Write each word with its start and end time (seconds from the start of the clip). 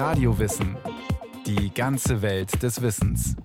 Radiowissen. 0.00 0.78
Die 1.44 1.74
ganze 1.74 2.22
Welt 2.22 2.62
des 2.62 2.80
Wissens. 2.80 3.36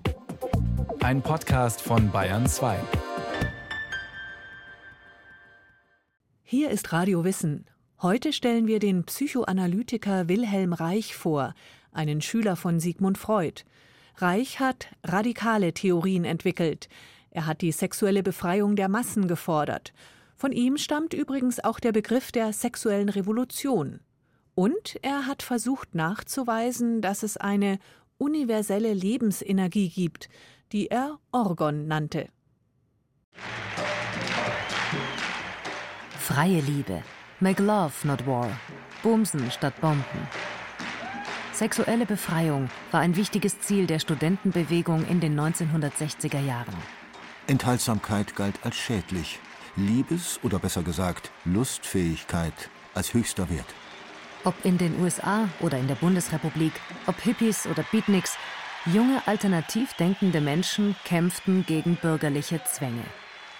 Ein 1.00 1.20
Podcast 1.20 1.82
von 1.82 2.10
Bayern 2.10 2.46
2. 2.46 2.78
Hier 6.42 6.70
ist 6.70 6.94
Radio 6.94 7.24
Wissen. 7.24 7.66
Heute 8.00 8.32
stellen 8.32 8.66
wir 8.66 8.78
den 8.78 9.04
Psychoanalytiker 9.04 10.30
Wilhelm 10.30 10.72
Reich 10.72 11.14
vor, 11.14 11.52
einen 11.92 12.22
Schüler 12.22 12.56
von 12.56 12.80
Sigmund 12.80 13.18
Freud. 13.18 13.64
Reich 14.16 14.58
hat 14.58 14.88
radikale 15.04 15.74
Theorien 15.74 16.24
entwickelt. 16.24 16.88
Er 17.32 17.44
hat 17.44 17.60
die 17.60 17.70
sexuelle 17.70 18.22
Befreiung 18.22 18.76
der 18.76 18.88
Massen 18.88 19.28
gefordert. 19.28 19.92
Von 20.36 20.52
ihm 20.52 20.78
stammt 20.78 21.12
übrigens 21.12 21.62
auch 21.62 21.78
der 21.78 21.92
Begriff 21.92 22.32
der 22.32 22.54
sexuellen 22.54 23.10
Revolution. 23.10 24.00
Und 24.56 24.98
er 25.02 25.26
hat 25.26 25.42
versucht 25.42 25.94
nachzuweisen, 25.94 27.02
dass 27.02 27.22
es 27.22 27.36
eine 27.36 27.78
universelle 28.16 28.94
Lebensenergie 28.94 29.90
gibt, 29.90 30.30
die 30.72 30.88
er 30.88 31.18
Orgon 31.30 31.86
nannte. 31.86 32.30
Freie 36.18 36.60
Liebe. 36.62 37.02
Make 37.38 37.62
love, 37.62 37.92
not 38.04 38.26
war. 38.26 38.48
Bumsen 39.02 39.50
statt 39.50 39.78
Bomben. 39.82 40.26
Sexuelle 41.52 42.06
Befreiung 42.06 42.70
war 42.92 43.00
ein 43.00 43.14
wichtiges 43.14 43.60
Ziel 43.60 43.86
der 43.86 43.98
Studentenbewegung 43.98 45.06
in 45.06 45.20
den 45.20 45.38
1960er 45.38 46.40
Jahren. 46.40 46.74
Enthaltsamkeit 47.46 48.34
galt 48.34 48.56
als 48.62 48.76
schädlich, 48.76 49.38
Liebes- 49.76 50.40
oder 50.42 50.58
besser 50.58 50.82
gesagt 50.82 51.30
Lustfähigkeit 51.44 52.70
als 52.94 53.12
höchster 53.12 53.50
Wert. 53.50 53.74
Ob 54.46 54.54
in 54.64 54.78
den 54.78 55.00
USA 55.00 55.48
oder 55.60 55.76
in 55.76 55.88
der 55.88 55.96
Bundesrepublik, 55.96 56.70
ob 57.08 57.20
Hippies 57.20 57.66
oder 57.66 57.84
Beatniks, 57.90 58.36
junge 58.84 59.20
alternativ 59.26 59.92
denkende 59.94 60.40
Menschen 60.40 60.94
kämpften 61.04 61.66
gegen 61.66 61.96
bürgerliche 61.96 62.60
Zwänge. 62.62 63.02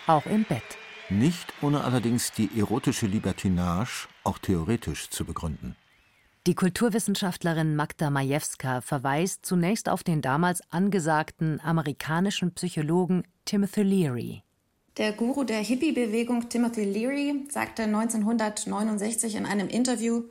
Auch 0.06 0.24
im 0.26 0.44
Bett. 0.44 0.62
Nicht 1.10 1.52
ohne 1.60 1.82
allerdings 1.82 2.30
die 2.30 2.48
erotische 2.56 3.06
Libertinage 3.06 4.06
auch 4.22 4.38
theoretisch 4.38 5.10
zu 5.10 5.24
begründen. 5.24 5.74
Die 6.46 6.54
Kulturwissenschaftlerin 6.54 7.74
Magda 7.74 8.08
Majewska 8.08 8.80
verweist 8.80 9.44
zunächst 9.44 9.88
auf 9.88 10.04
den 10.04 10.22
damals 10.22 10.60
angesagten 10.70 11.60
amerikanischen 11.64 12.54
Psychologen 12.54 13.24
Timothy 13.44 13.82
Leary. 13.82 14.42
Der 14.98 15.10
Guru 15.10 15.42
der 15.42 15.58
Hippie-Bewegung 15.58 16.48
Timothy 16.48 16.84
Leary 16.84 17.44
sagte 17.50 17.82
1969 17.82 19.34
in 19.34 19.46
einem 19.46 19.66
Interview, 19.66 20.22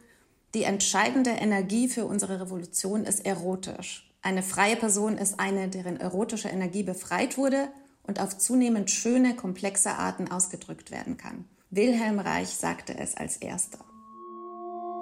die 0.55 0.63
entscheidende 0.63 1.31
Energie 1.31 1.89
für 1.89 2.05
unsere 2.05 2.39
Revolution 2.39 3.03
ist 3.03 3.25
erotisch. 3.25 4.09
Eine 4.21 4.41
freie 4.41 4.77
Person 4.77 5.17
ist 5.17 5.39
eine, 5.39 5.67
deren 5.67 5.99
erotische 5.99 6.47
Energie 6.47 6.81
befreit 6.81 7.37
wurde 7.37 7.67
und 8.03 8.21
auf 8.21 8.37
zunehmend 8.37 8.89
schöne, 8.89 9.35
komplexe 9.35 9.91
Arten 9.91 10.31
ausgedrückt 10.31 10.91
werden 10.91 11.17
kann. 11.17 11.45
Wilhelm 11.69 12.19
Reich 12.19 12.49
sagte 12.49 12.97
es 12.97 13.15
als 13.15 13.37
erster. 13.37 13.79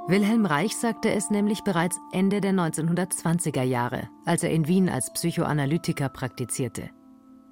Wilhelm 0.08 0.46
Reich 0.46 0.76
sagte 0.76 1.12
es 1.12 1.30
nämlich 1.30 1.62
bereits 1.62 1.98
Ende 2.12 2.42
der 2.42 2.52
1920er 2.52 3.62
Jahre, 3.62 4.09
als 4.26 4.44
er 4.44 4.50
in 4.50 4.68
Wien 4.68 4.90
als 4.90 5.14
Psychoanalytiker 5.14 6.09
praktizierte. 6.09 6.90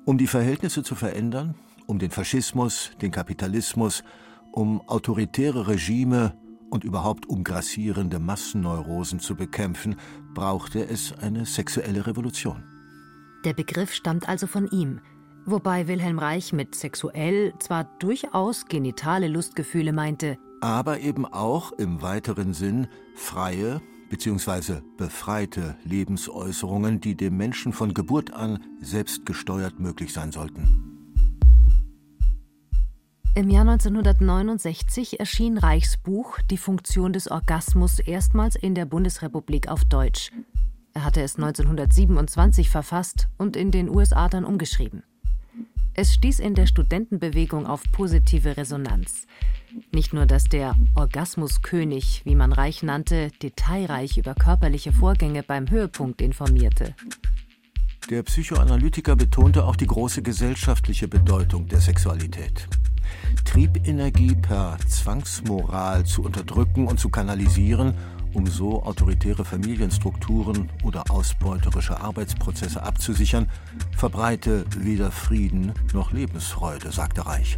Um 0.06 0.18
die 0.18 0.28
Verhältnisse 0.28 0.84
zu 0.84 0.96
verändern, 0.96 1.56
um 1.86 2.00
den 2.00 2.10
Faschismus, 2.10 2.92
den 3.02 3.12
Kapitalismus, 3.12 4.04
um 4.52 4.82
autoritäre 4.90 5.68
Regime 5.68 6.34
und 6.72 6.84
überhaupt 6.84 7.28
um 7.28 7.44
grassierende 7.44 8.18
Massenneurosen 8.20 9.20
zu 9.20 9.36
bekämpfen, 9.36 9.96
brauchte 10.34 10.88
es 10.88 11.14
eine 11.20 11.46
sexuelle 11.46 12.08
Revolution. 12.08 12.64
Der 13.46 13.54
Begriff 13.54 13.94
stammt 13.94 14.28
also 14.28 14.48
von 14.48 14.68
ihm, 14.72 15.02
wobei 15.46 15.88
Wilhelm 15.88 16.20
Reich 16.20 16.54
mit 16.54 16.74
sexuell 16.76 17.54
zwar 17.60 17.84
durchaus 18.00 18.66
genitale 18.66 19.28
Lustgefühle 19.28 19.94
meinte, 19.94 20.38
aber 20.62 21.00
eben 21.00 21.26
auch 21.26 21.72
im 21.74 22.02
weiteren 22.02 22.54
Sinn 22.54 22.88
freie 23.16 23.82
bzw. 24.10 24.82
befreite 24.98 25.76
Lebensäußerungen, 25.84 27.02
die 27.02 27.16
dem 27.16 27.36
Menschen 27.38 27.74
von 27.74 27.94
Geburt 27.94 28.32
an 28.34 28.64
selbstgesteuert 28.80 29.80
möglich 29.80 30.14
sein 30.14 30.32
sollten. 30.32 30.91
Im 33.34 33.50
Jahr 33.50 33.62
1969 33.62 35.22
erschien 35.22 35.58
Reichs 35.58 35.96
Buch 35.96 36.38
Die 36.50 36.58
Funktion 36.58 37.14
des 37.14 37.32
Orgasmus 37.32 38.00
erstmals 38.00 38.58
in 38.58 38.76
der 38.76 38.84
Bundesrepublik 38.84 39.70
auf 39.70 39.86
Deutsch. 39.86 40.32
Er 40.94 41.06
hatte 41.06 41.22
es 41.22 41.38
1927 41.38 42.70
verfasst 42.70 43.30
und 43.38 43.56
in 43.56 43.72
den 43.72 43.88
USA 43.88 44.28
dann 44.28 44.44
umgeschrieben. 44.44 45.04
Es 45.94 46.14
stieß 46.14 46.40
in 46.40 46.56
der 46.56 46.66
Studentenbewegung 46.66 47.68
auf 47.68 47.84
positive 47.94 48.58
Resonanz. 48.58 49.28
Nicht 49.94 50.12
nur, 50.12 50.26
dass 50.26 50.44
der 50.44 50.76
Orgasmuskönig, 50.96 52.24
wie 52.26 52.36
man 52.36 52.52
Reich 52.52 52.84
nannte, 52.84 53.32
detailreich 53.42 54.18
über 54.18 54.36
körperliche 54.36 54.92
Vorgänge 54.92 55.42
beim 55.42 55.70
Höhepunkt 55.70 56.22
informierte. 56.22 56.96
Der 58.10 58.24
Psychoanalytiker 58.24 59.16
betonte 59.16 59.64
auch 59.64 59.78
die 59.78 59.88
große 59.88 60.22
gesellschaftliche 60.22 61.08
Bedeutung 61.08 61.70
der 61.70 61.80
Sexualität. 61.80 62.68
Triebenergie 63.46 64.36
per 64.36 64.78
Zwangsmoral 64.88 66.06
zu 66.06 66.24
unterdrücken 66.24 66.88
und 66.88 67.00
zu 67.00 67.10
kanalisieren, 67.10 67.96
um 68.34 68.48
so 68.48 68.84
autoritäre 68.84 69.44
Familienstrukturen 69.44 70.70
oder 70.84 71.04
ausbeuterische 71.10 72.00
Arbeitsprozesse 72.00 72.82
abzusichern, 72.82 73.50
verbreite 73.98 74.66
weder 74.78 75.12
Frieden 75.12 75.74
noch 75.94 76.12
Lebensfreude, 76.12 76.92
sagte 76.92 77.26
Reich. 77.26 77.58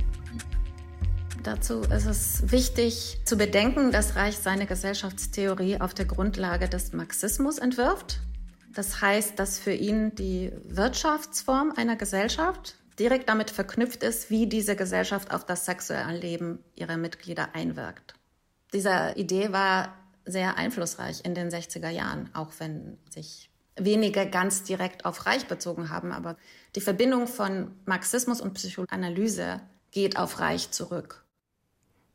Dazu 1.44 1.82
ist 1.82 2.06
es 2.06 2.52
wichtig 2.52 3.20
zu 3.26 3.38
bedenken, 3.38 3.92
dass 3.92 4.16
Reich 4.16 4.38
seine 4.38 4.66
Gesellschaftstheorie 4.66 5.82
auf 5.82 5.94
der 5.94 6.06
Grundlage 6.06 6.70
des 6.70 6.94
Marxismus 6.94 7.58
entwirft. 7.58 8.22
Das 8.74 9.02
heißt, 9.02 9.38
dass 9.38 9.60
für 9.60 9.74
ihn 9.74 10.16
die 10.16 10.52
Wirtschaftsform 10.66 11.74
einer 11.76 11.98
Gesellschaft 11.98 12.76
direkt 13.00 13.30
damit 13.30 13.50
verknüpft 13.50 14.04
ist, 14.04 14.30
wie 14.30 14.48
diese 14.48 14.76
Gesellschaft 14.76 15.32
auf 15.34 15.46
das 15.46 15.66
sexuelle 15.66 16.18
Leben 16.18 16.60
ihrer 16.76 16.98
Mitglieder 16.98 17.54
einwirkt. 17.54 18.14
Diese 18.74 19.14
Idee 19.16 19.52
war 19.52 19.94
sehr 20.26 20.58
einflussreich 20.58 21.26
in 21.26 21.36
den 21.36 21.50
60er 21.50 21.90
Jahren, 21.90 22.30
auch 22.34 22.52
wenn 22.60 22.98
sich 23.10 23.50
wenige 23.76 24.30
ganz 24.30 24.64
direkt 24.64 25.06
auf 25.06 25.26
Reich 25.26 25.48
bezogen 25.48 25.90
haben. 25.90 26.12
Aber 26.12 26.38
die 26.76 26.82
Verbindung 26.82 27.28
von 27.28 27.72
Marxismus 27.86 28.42
und 28.42 28.54
Psychoanalyse 28.54 29.62
geht 29.92 30.18
auf 30.18 30.40
Reich 30.40 30.72
zurück. 30.72 31.26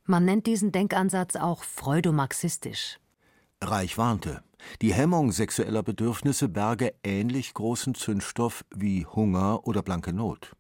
Man 0.05 0.25
nennt 0.25 0.47
diesen 0.47 0.73
Denkansatz 0.73 1.37
auch 1.37 1.63
freudomarxistisch. 1.63 2.99
Reich 3.61 3.99
warnte, 3.99 4.43
die 4.81 4.95
Hemmung 4.95 5.33
sexueller 5.33 5.83
Bedürfnisse 5.83 6.49
berge 6.49 6.95
ähnlich 7.03 7.55
großen 7.55 7.95
Zündstoff 7.95 8.65
wie 8.75 9.05
Hunger 9.05 9.67
oder 9.67 9.83
blanke 9.83 10.13
Not. 10.13 10.53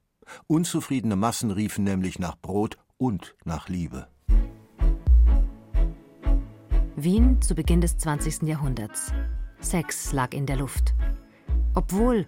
Unzufriedene 0.47 1.17
Massen 1.17 1.51
riefen 1.51 1.85
nämlich 1.85 2.19
nach 2.19 2.37
Brot 2.37 2.79
und 2.97 3.35
nach 3.45 3.69
Liebe. 3.69 4.09
Wien 6.97 7.41
zu 7.41 7.55
Beginn 7.55 7.81
des 7.81 7.97
20. 7.99 8.43
Jahrhunderts. 8.43 9.13
Sex 9.61 10.13
lag 10.13 10.33
in 10.33 10.47
der 10.47 10.57
Luft. 10.57 10.95
Obwohl 11.75 12.27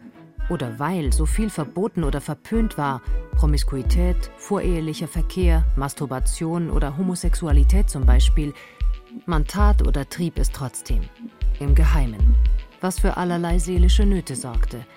oder 0.48 0.78
weil 0.78 1.12
so 1.12 1.26
viel 1.26 1.50
verboten 1.50 2.04
oder 2.04 2.20
verpönt 2.20 2.76
war, 2.76 3.02
Promiskuität, 3.36 4.30
vorehelicher 4.36 5.08
Verkehr, 5.08 5.64
Masturbation 5.76 6.70
oder 6.70 6.96
Homosexualität 6.96 7.88
zum 7.88 8.04
Beispiel, 8.04 8.52
man 9.26 9.46
tat 9.46 9.86
oder 9.86 10.08
trieb 10.08 10.38
es 10.38 10.50
trotzdem, 10.50 11.02
im 11.58 11.74
Geheimen, 11.74 12.34
was 12.80 13.00
für 13.00 13.16
allerlei 13.16 13.58
seelische 13.58 14.06
Nöte 14.06 14.36
sorgte– 14.36 14.84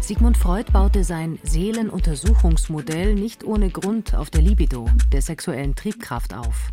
Sigmund 0.00 0.36
Freud 0.36 0.72
baute 0.72 1.04
sein 1.04 1.38
Seelenuntersuchungsmodell 1.42 3.14
nicht 3.14 3.44
ohne 3.44 3.70
Grund 3.70 4.14
auf 4.14 4.30
der 4.30 4.42
Libido, 4.42 4.88
der 5.12 5.22
sexuellen 5.22 5.74
Triebkraft 5.74 6.34
auf. 6.34 6.70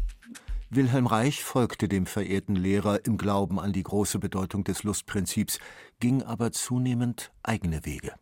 Wilhelm 0.72 1.08
Reich 1.08 1.44
folgte 1.44 1.88
dem 1.88 2.06
verehrten 2.06 2.56
Lehrer 2.56 3.06
im 3.06 3.18
Glauben 3.18 3.60
an 3.60 3.74
die 3.74 3.82
große 3.82 4.20
Bedeutung 4.20 4.64
des 4.64 4.84
Lustprinzips, 4.84 5.60
ging 6.00 6.22
aber 6.22 6.52
zunehmend 6.52 7.32
eigene 7.42 7.86
Wege. 7.86 8.14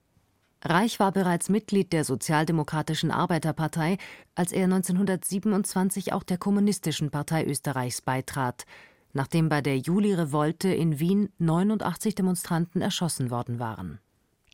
Reich 0.63 1.00
war 1.00 1.12
bereits 1.12 1.50
Mitglied 1.50 1.94
der 1.94 2.03
Sozialdemokratischen 2.03 3.12
Arbeiterpartei, 3.12 3.97
als 4.33 4.51
er 4.51 4.63
1927 4.63 6.13
auch 6.13 6.24
der 6.24 6.38
Kommunistischen 6.38 7.12
Partei 7.12 7.45
Österreichs 7.45 8.01
beitrat, 8.01 8.65
nachdem 9.13 9.50
bei 9.50 9.62
der 9.62 9.77
Juli-Revolte 9.77 10.69
in 10.69 11.00
Wien 11.00 11.29
89 11.38 12.15
Demonstranten 12.15 12.81
erschossen 12.81 13.29
worden 13.29 13.59
waren. 13.59 14.00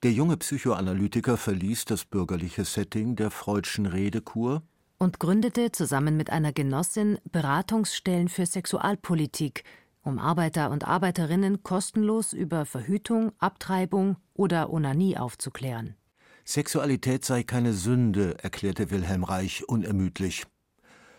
Der 0.03 0.11
junge 0.11 0.35
Psychoanalytiker 0.35 1.37
verließ 1.37 1.85
das 1.85 2.03
bürgerliche 2.03 2.65
Setting 2.65 3.15
der 3.15 3.31
Freudschen 3.31 3.85
Redekur 3.85 4.61
und 4.97 5.17
gründete 5.17 5.71
zusammen 5.71 6.17
mit 6.17 6.29
einer 6.29 6.51
Genossin 6.51 7.19
Beratungsstellen 7.31 8.27
für 8.27 8.45
Sexualpolitik, 8.45 9.63
um 10.01 10.19
Arbeiter 10.19 10.71
und 10.71 10.85
Arbeiterinnen 10.85 11.63
kostenlos 11.63 12.33
über 12.33 12.65
Verhütung, 12.65 13.31
Abtreibung 13.37 14.17
oder 14.33 14.73
Onanie 14.73 15.17
aufzuklären. 15.17 15.95
Sexualität 16.43 17.23
sei 17.23 17.43
keine 17.43 17.71
Sünde, 17.71 18.37
erklärte 18.43 18.91
Wilhelm 18.91 19.23
Reich 19.23 19.63
unermüdlich. 19.69 20.43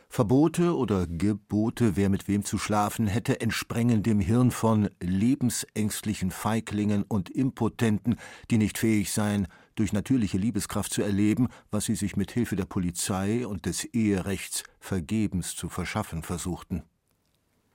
Verbote 0.09 0.77
oder 0.77 1.07
Gebote, 1.07 1.97
wer 1.97 2.09
mit 2.09 2.29
wem 2.29 2.45
zu 2.45 2.59
schlafen 2.59 3.07
hätte, 3.07 3.41
entsprengen 3.41 4.03
dem 4.03 4.21
Hirn 4.21 4.51
von 4.51 4.89
lebensängstlichen 5.01 6.31
Feiglingen 6.31 7.03
und 7.03 7.31
Impotenten, 7.31 8.17
die 8.51 8.59
nicht 8.59 8.79
fähig 8.79 9.13
seien, 9.13 9.49
durch 9.75 9.93
natürliche 9.93 10.39
Liebeskraft 10.39 10.93
zu 10.93 11.03
erleben, 11.03 11.49
was 11.71 11.87
sie 11.87 11.97
sich 11.97 12.17
mit 12.17 12.31
Hilfe 12.31 12.57
der 12.57 12.67
Polizei 12.67 13.47
und 13.47 13.67
des 13.67 13.85
Eherechts 13.85 14.63
vergebens 14.79 15.57
zu 15.57 15.69
verschaffen 15.69 16.23
versuchten. 16.23 16.83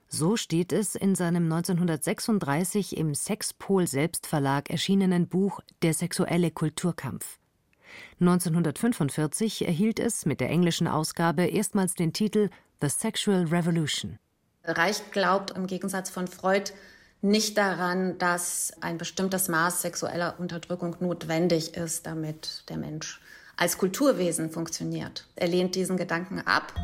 So 0.08 0.36
steht 0.36 0.72
es 0.72 0.96
in 0.96 1.14
seinem 1.14 1.44
1936 1.44 2.96
im 2.96 3.14
Sexpol 3.14 3.86
Selbstverlag 3.86 4.68
erschienenen 4.68 5.28
Buch 5.28 5.60
Der 5.82 5.94
sexuelle 5.94 6.50
Kulturkampf. 6.50 7.39
1945 8.20 9.66
erhielt 9.66 9.98
es 9.98 10.26
mit 10.26 10.40
der 10.40 10.50
englischen 10.50 10.86
Ausgabe 10.86 11.46
erstmals 11.46 11.94
den 11.94 12.12
Titel 12.12 12.50
The 12.82 12.88
Sexual 12.88 13.46
Revolution. 13.46 14.18
Reich 14.64 15.10
glaubt 15.10 15.52
im 15.52 15.66
Gegensatz 15.66 16.10
von 16.10 16.28
Freud 16.28 16.72
nicht 17.22 17.56
daran, 17.56 18.18
dass 18.18 18.72
ein 18.80 18.98
bestimmtes 18.98 19.48
Maß 19.48 19.82
sexueller 19.82 20.38
Unterdrückung 20.38 20.96
notwendig 21.00 21.76
ist, 21.76 22.06
damit 22.06 22.64
der 22.68 22.76
Mensch 22.76 23.20
als 23.56 23.78
Kulturwesen 23.78 24.50
funktioniert. 24.50 25.26
Er 25.36 25.48
lehnt 25.48 25.74
diesen 25.74 25.96
Gedanken 25.96 26.40
ab. 26.40 26.74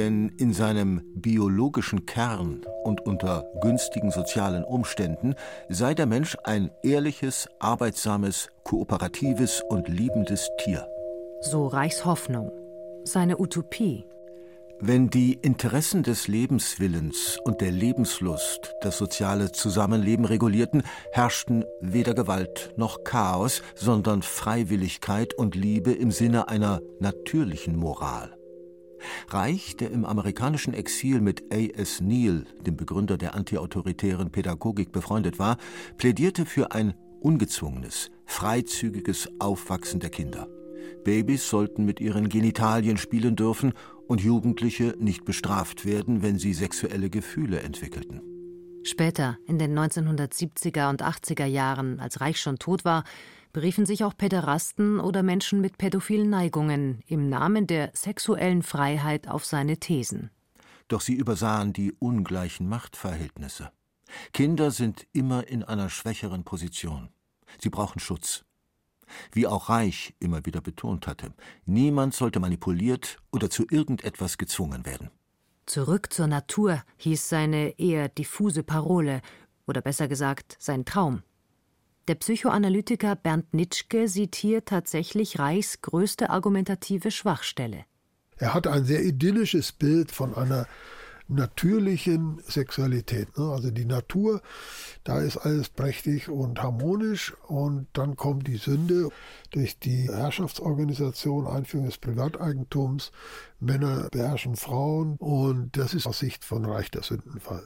Denn 0.00 0.30
in 0.38 0.54
seinem 0.54 1.02
biologischen 1.14 2.06
Kern 2.06 2.62
und 2.84 3.02
unter 3.02 3.44
günstigen 3.60 4.10
sozialen 4.10 4.64
Umständen 4.64 5.34
sei 5.68 5.92
der 5.92 6.06
Mensch 6.06 6.38
ein 6.42 6.70
ehrliches, 6.82 7.48
arbeitsames, 7.58 8.48
kooperatives 8.64 9.62
und 9.68 9.88
liebendes 9.88 10.48
Tier. 10.64 10.88
So 11.42 11.66
Reichs 11.66 12.06
Hoffnung, 12.06 12.50
seine 13.04 13.38
Utopie. 13.38 14.06
Wenn 14.80 15.10
die 15.10 15.34
Interessen 15.34 16.02
des 16.02 16.28
Lebenswillens 16.28 17.38
und 17.44 17.60
der 17.60 17.70
Lebenslust 17.70 18.72
das 18.80 18.96
soziale 18.96 19.52
Zusammenleben 19.52 20.24
regulierten, 20.24 20.82
herrschten 21.12 21.66
weder 21.82 22.14
Gewalt 22.14 22.72
noch 22.78 23.04
Chaos, 23.04 23.60
sondern 23.74 24.22
Freiwilligkeit 24.22 25.34
und 25.34 25.54
Liebe 25.54 25.92
im 25.92 26.10
Sinne 26.10 26.48
einer 26.48 26.80
natürlichen 27.00 27.76
Moral. 27.76 28.39
Reich, 29.28 29.76
der 29.76 29.90
im 29.90 30.04
amerikanischen 30.04 30.74
Exil 30.74 31.20
mit 31.20 31.52
A.S. 31.52 32.00
Neal, 32.00 32.44
dem 32.66 32.76
Begründer 32.76 33.16
der 33.16 33.34
antiautoritären 33.34 34.30
Pädagogik, 34.30 34.92
befreundet 34.92 35.38
war, 35.38 35.56
plädierte 35.96 36.46
für 36.46 36.72
ein 36.72 36.94
ungezwungenes, 37.20 38.10
freizügiges 38.26 39.28
Aufwachsen 39.38 40.00
der 40.00 40.10
Kinder. 40.10 40.48
Babys 41.04 41.48
sollten 41.48 41.84
mit 41.84 42.00
ihren 42.00 42.28
Genitalien 42.28 42.96
spielen 42.96 43.36
dürfen 43.36 43.72
und 44.06 44.20
Jugendliche 44.20 44.96
nicht 44.98 45.24
bestraft 45.24 45.84
werden, 45.84 46.22
wenn 46.22 46.38
sie 46.38 46.52
sexuelle 46.52 47.10
Gefühle 47.10 47.60
entwickelten. 47.60 48.20
Später, 48.82 49.38
in 49.46 49.58
den 49.58 49.78
1970er 49.78 50.88
und 50.88 51.02
80er 51.02 51.44
Jahren, 51.44 52.00
als 52.00 52.20
Reich 52.20 52.40
schon 52.40 52.58
tot 52.58 52.84
war, 52.84 53.04
beriefen 53.52 53.86
sich 53.86 54.04
auch 54.04 54.16
Päderasten 54.16 55.00
oder 55.00 55.22
Menschen 55.22 55.60
mit 55.60 55.78
pädophilen 55.78 56.30
Neigungen 56.30 57.02
im 57.06 57.28
Namen 57.28 57.66
der 57.66 57.90
sexuellen 57.94 58.62
Freiheit 58.62 59.28
auf 59.28 59.44
seine 59.44 59.78
Thesen. 59.78 60.30
Doch 60.88 61.00
sie 61.00 61.14
übersahen 61.14 61.72
die 61.72 61.92
ungleichen 61.98 62.68
Machtverhältnisse. 62.68 63.70
Kinder 64.32 64.70
sind 64.70 65.06
immer 65.12 65.46
in 65.46 65.62
einer 65.62 65.88
schwächeren 65.88 66.44
Position. 66.44 67.10
Sie 67.58 67.70
brauchen 67.70 68.00
Schutz. 68.00 68.44
Wie 69.32 69.46
auch 69.46 69.68
Reich 69.68 70.14
immer 70.20 70.46
wieder 70.46 70.60
betont 70.60 71.06
hatte, 71.06 71.32
niemand 71.64 72.14
sollte 72.14 72.40
manipuliert 72.40 73.18
oder 73.32 73.50
zu 73.50 73.66
irgendetwas 73.70 74.38
gezwungen 74.38 74.86
werden. 74.86 75.10
Zurück 75.66 76.12
zur 76.12 76.26
Natur 76.26 76.82
hieß 76.96 77.28
seine 77.28 77.78
eher 77.78 78.08
diffuse 78.08 78.62
Parole, 78.62 79.20
oder 79.66 79.80
besser 79.82 80.08
gesagt 80.08 80.56
sein 80.58 80.84
Traum. 80.84 81.22
Der 82.10 82.16
Psychoanalytiker 82.16 83.14
Bernd 83.14 83.54
Nitschke 83.54 84.08
sieht 84.08 84.34
hier 84.34 84.64
tatsächlich 84.64 85.38
Reichs 85.38 85.80
größte 85.80 86.28
argumentative 86.28 87.12
Schwachstelle. 87.12 87.84
Er 88.36 88.52
hat 88.52 88.66
ein 88.66 88.84
sehr 88.84 89.04
idyllisches 89.04 89.70
Bild 89.70 90.10
von 90.10 90.34
einer 90.34 90.66
natürlichen 91.28 92.42
Sexualität. 92.48 93.38
Ne? 93.38 93.44
Also 93.52 93.70
die 93.70 93.84
Natur, 93.84 94.42
da 95.04 95.20
ist 95.20 95.36
alles 95.36 95.68
prächtig 95.68 96.28
und 96.28 96.60
harmonisch 96.60 97.32
und 97.46 97.86
dann 97.92 98.16
kommt 98.16 98.48
die 98.48 98.56
Sünde 98.56 99.10
durch 99.52 99.78
die 99.78 100.08
Herrschaftsorganisation, 100.08 101.46
Einführung 101.46 101.86
des 101.86 101.98
Privateigentums. 101.98 103.12
Männer 103.60 104.08
beherrschen 104.10 104.56
Frauen 104.56 105.14
und 105.18 105.76
das 105.76 105.94
ist 105.94 106.08
aus 106.08 106.18
Sicht 106.18 106.44
von 106.44 106.64
Reich 106.64 106.90
der 106.90 107.04
Sündenfall. 107.04 107.62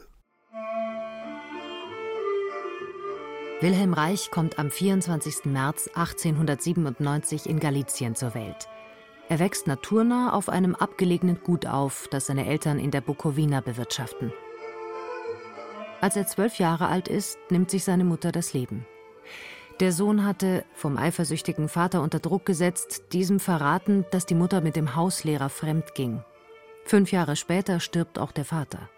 Wilhelm 3.65 3.95
Reich 3.95 4.31
kommt 4.31 4.59
am 4.59 4.71
24. 4.71 5.47
März 5.47 5.89
1897 5.95 7.49
in 7.49 7.61
Galizien 7.61 8.15
zur 8.15 8.35
Welt. 8.35 8.69
Er 9.31 9.39
wächst 9.39 9.67
naturnah 9.67 10.35
auf 10.35 10.51
einem 10.51 10.75
abgelegenen 10.75 11.43
Gut 11.43 11.65
auf, 11.65 12.07
das 12.11 12.27
seine 12.27 12.45
Eltern 12.45 12.79
in 12.79 12.91
der 12.91 13.01
Bukowina 13.01 13.63
bewirtschaften. 13.63 14.35
Als 16.03 16.15
er 16.15 16.27
zwölf 16.27 16.59
Jahre 16.59 16.89
alt 16.89 17.09
ist, 17.09 17.39
nimmt 17.49 17.71
sich 17.71 17.85
seine 17.85 18.05
Mutter 18.05 18.33
das 18.33 18.53
Leben. 18.53 18.85
Der 19.81 19.93
Sohn 19.93 20.27
hatte, 20.27 20.67
vom 20.75 20.99
eifersüchtigen 20.99 21.71
Vater 21.71 22.03
unter 22.03 22.19
Druck 22.19 22.45
gesetzt, 22.45 23.15
diesem 23.15 23.41
verraten, 23.41 24.05
dass 24.11 24.27
die 24.27 24.35
Mutter 24.35 24.61
mit 24.61 24.77
dem 24.77 24.95
Hauslehrer 24.95 25.49
fremd 25.49 25.95
ging. 25.95 26.23
Fünf 26.85 27.13
Jahre 27.13 27.35
später 27.35 27.81
stirbt 27.81 28.19
auch 28.19 28.33
der 28.33 28.45
Vater. 28.45 28.91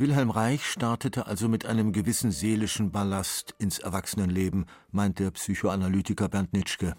Wilhelm 0.00 0.30
Reich 0.30 0.64
startete 0.64 1.26
also 1.26 1.48
mit 1.48 1.66
einem 1.66 1.92
gewissen 1.92 2.30
seelischen 2.30 2.92
Ballast 2.92 3.56
ins 3.58 3.80
Erwachsenenleben, 3.80 4.66
meint 4.92 5.18
der 5.18 5.32
Psychoanalytiker 5.32 6.28
Bernd 6.28 6.52
Nitschke. 6.52 6.94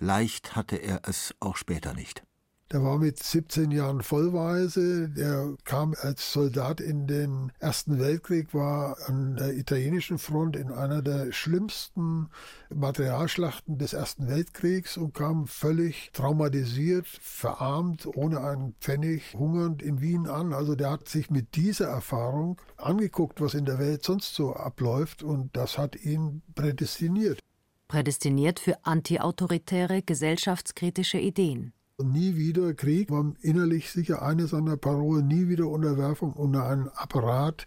Leicht 0.00 0.56
hatte 0.56 0.74
er 0.74 1.02
es 1.04 1.36
auch 1.38 1.54
später 1.54 1.94
nicht. 1.94 2.25
Der 2.72 2.82
war 2.82 2.98
mit 2.98 3.22
17 3.22 3.70
Jahren 3.70 4.02
vollweise. 4.02 5.08
Der 5.08 5.54
kam 5.62 5.94
als 6.00 6.32
Soldat 6.32 6.80
in 6.80 7.06
den 7.06 7.52
Ersten 7.60 8.00
Weltkrieg, 8.00 8.52
war 8.54 8.96
an 9.06 9.36
der 9.36 9.56
italienischen 9.56 10.18
Front 10.18 10.56
in 10.56 10.72
einer 10.72 11.00
der 11.00 11.30
schlimmsten 11.30 12.28
Materialschlachten 12.74 13.78
des 13.78 13.92
Ersten 13.92 14.26
Weltkriegs 14.26 14.96
und 14.96 15.14
kam 15.14 15.46
völlig 15.46 16.10
traumatisiert, 16.12 17.06
verarmt, 17.06 18.04
ohne 18.16 18.40
einen 18.40 18.74
Pfennig, 18.80 19.34
hungernd 19.34 19.80
in 19.80 20.00
Wien 20.00 20.26
an. 20.26 20.52
Also 20.52 20.74
der 20.74 20.90
hat 20.90 21.08
sich 21.08 21.30
mit 21.30 21.54
dieser 21.54 21.86
Erfahrung 21.86 22.60
angeguckt, 22.78 23.40
was 23.40 23.54
in 23.54 23.64
der 23.64 23.78
Welt 23.78 24.02
sonst 24.02 24.34
so 24.34 24.54
abläuft 24.54 25.22
und 25.22 25.56
das 25.56 25.78
hat 25.78 25.94
ihn 25.94 26.42
prädestiniert. 26.56 27.38
Prädestiniert 27.86 28.58
für 28.58 28.84
antiautoritäre, 28.84 30.02
gesellschaftskritische 30.02 31.18
Ideen. 31.18 31.72
Nie 32.02 32.36
wieder 32.36 32.74
Krieg 32.74 33.10
war 33.10 33.32
innerlich 33.40 33.90
sicher 33.90 34.20
eine 34.20 34.46
seiner 34.48 34.76
Parolen, 34.76 35.26
nie 35.28 35.48
wieder 35.48 35.66
Unterwerfung 35.68 36.34
unter 36.34 36.68
einen 36.68 36.88
Apparat 36.90 37.66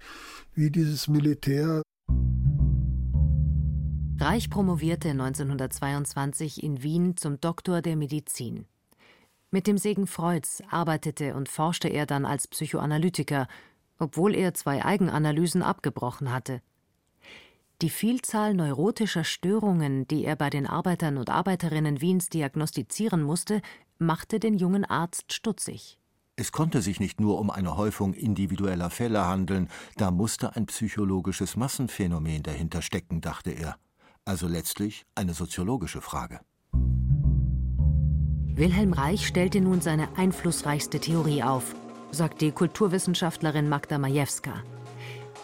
wie 0.54 0.70
dieses 0.70 1.08
Militär. 1.08 1.82
Reich 4.20 4.52
promovierte 4.52 5.10
1922 5.10 6.62
in 6.62 6.84
Wien 6.84 7.18
zum 7.18 7.42
Doktor 7.42 7.82
der 7.82 7.96
Medizin. 7.96 8.66
Mit 9.50 9.66
dem 9.66 9.80
Segen 9.80 10.06
Freuds 10.06 10.62
arbeitete 10.70 11.34
und 11.34 11.50
forschte 11.50 11.88
er 11.88 12.06
dann 12.06 12.26
als 12.26 12.48
Psychoanalytiker, 12.48 13.48
obwohl 13.98 14.36
er 14.36 14.54
zwei 14.54 14.86
Eigenanalysen 14.86 15.64
abgebrochen 15.64 16.32
hatte. 16.32 16.62
Die 17.82 17.90
Vielzahl 17.90 18.54
neurotischer 18.54 19.24
Störungen, 19.24 20.08
die 20.08 20.26
er 20.26 20.36
bei 20.36 20.52
den 20.52 20.68
Arbeitern 20.68 21.18
und 21.18 21.32
Arbeiterinnen 21.32 22.00
Wiens 22.02 22.30
diagnostizieren 22.30 23.24
musste, 23.24 23.62
machte 24.00 24.40
den 24.40 24.58
jungen 24.58 24.86
Arzt 24.86 25.34
stutzig. 25.34 26.00
Es 26.36 26.54
konnte 26.54 26.82
sich 26.82 27.02
nicht 27.02 27.20
nur 27.20 27.38
um 27.38 27.50
eine 27.52 27.76
Häufung 27.76 28.14
individueller 28.14 28.90
Fälle 28.90 29.28
handeln, 29.28 29.68
da 29.98 30.10
musste 30.10 30.56
ein 30.56 30.66
psychologisches 30.68 31.58
Massenphänomen 31.58 32.44
dahinter 32.44 32.82
stecken, 32.82 33.20
dachte 33.20 33.52
er. 33.52 33.76
Also 34.24 34.48
letztlich 34.48 35.06
eine 35.16 35.34
soziologische 35.34 36.02
Frage. 36.02 36.40
Wilhelm 38.56 38.94
Reich 38.94 39.28
stellte 39.28 39.60
nun 39.60 39.82
seine 39.82 40.18
einflussreichste 40.18 41.00
Theorie 41.00 41.44
auf, 41.44 41.76
sagt 42.12 42.40
die 42.42 42.52
Kulturwissenschaftlerin 42.52 43.68
Magda 43.68 43.98
Majewska. 43.98 44.64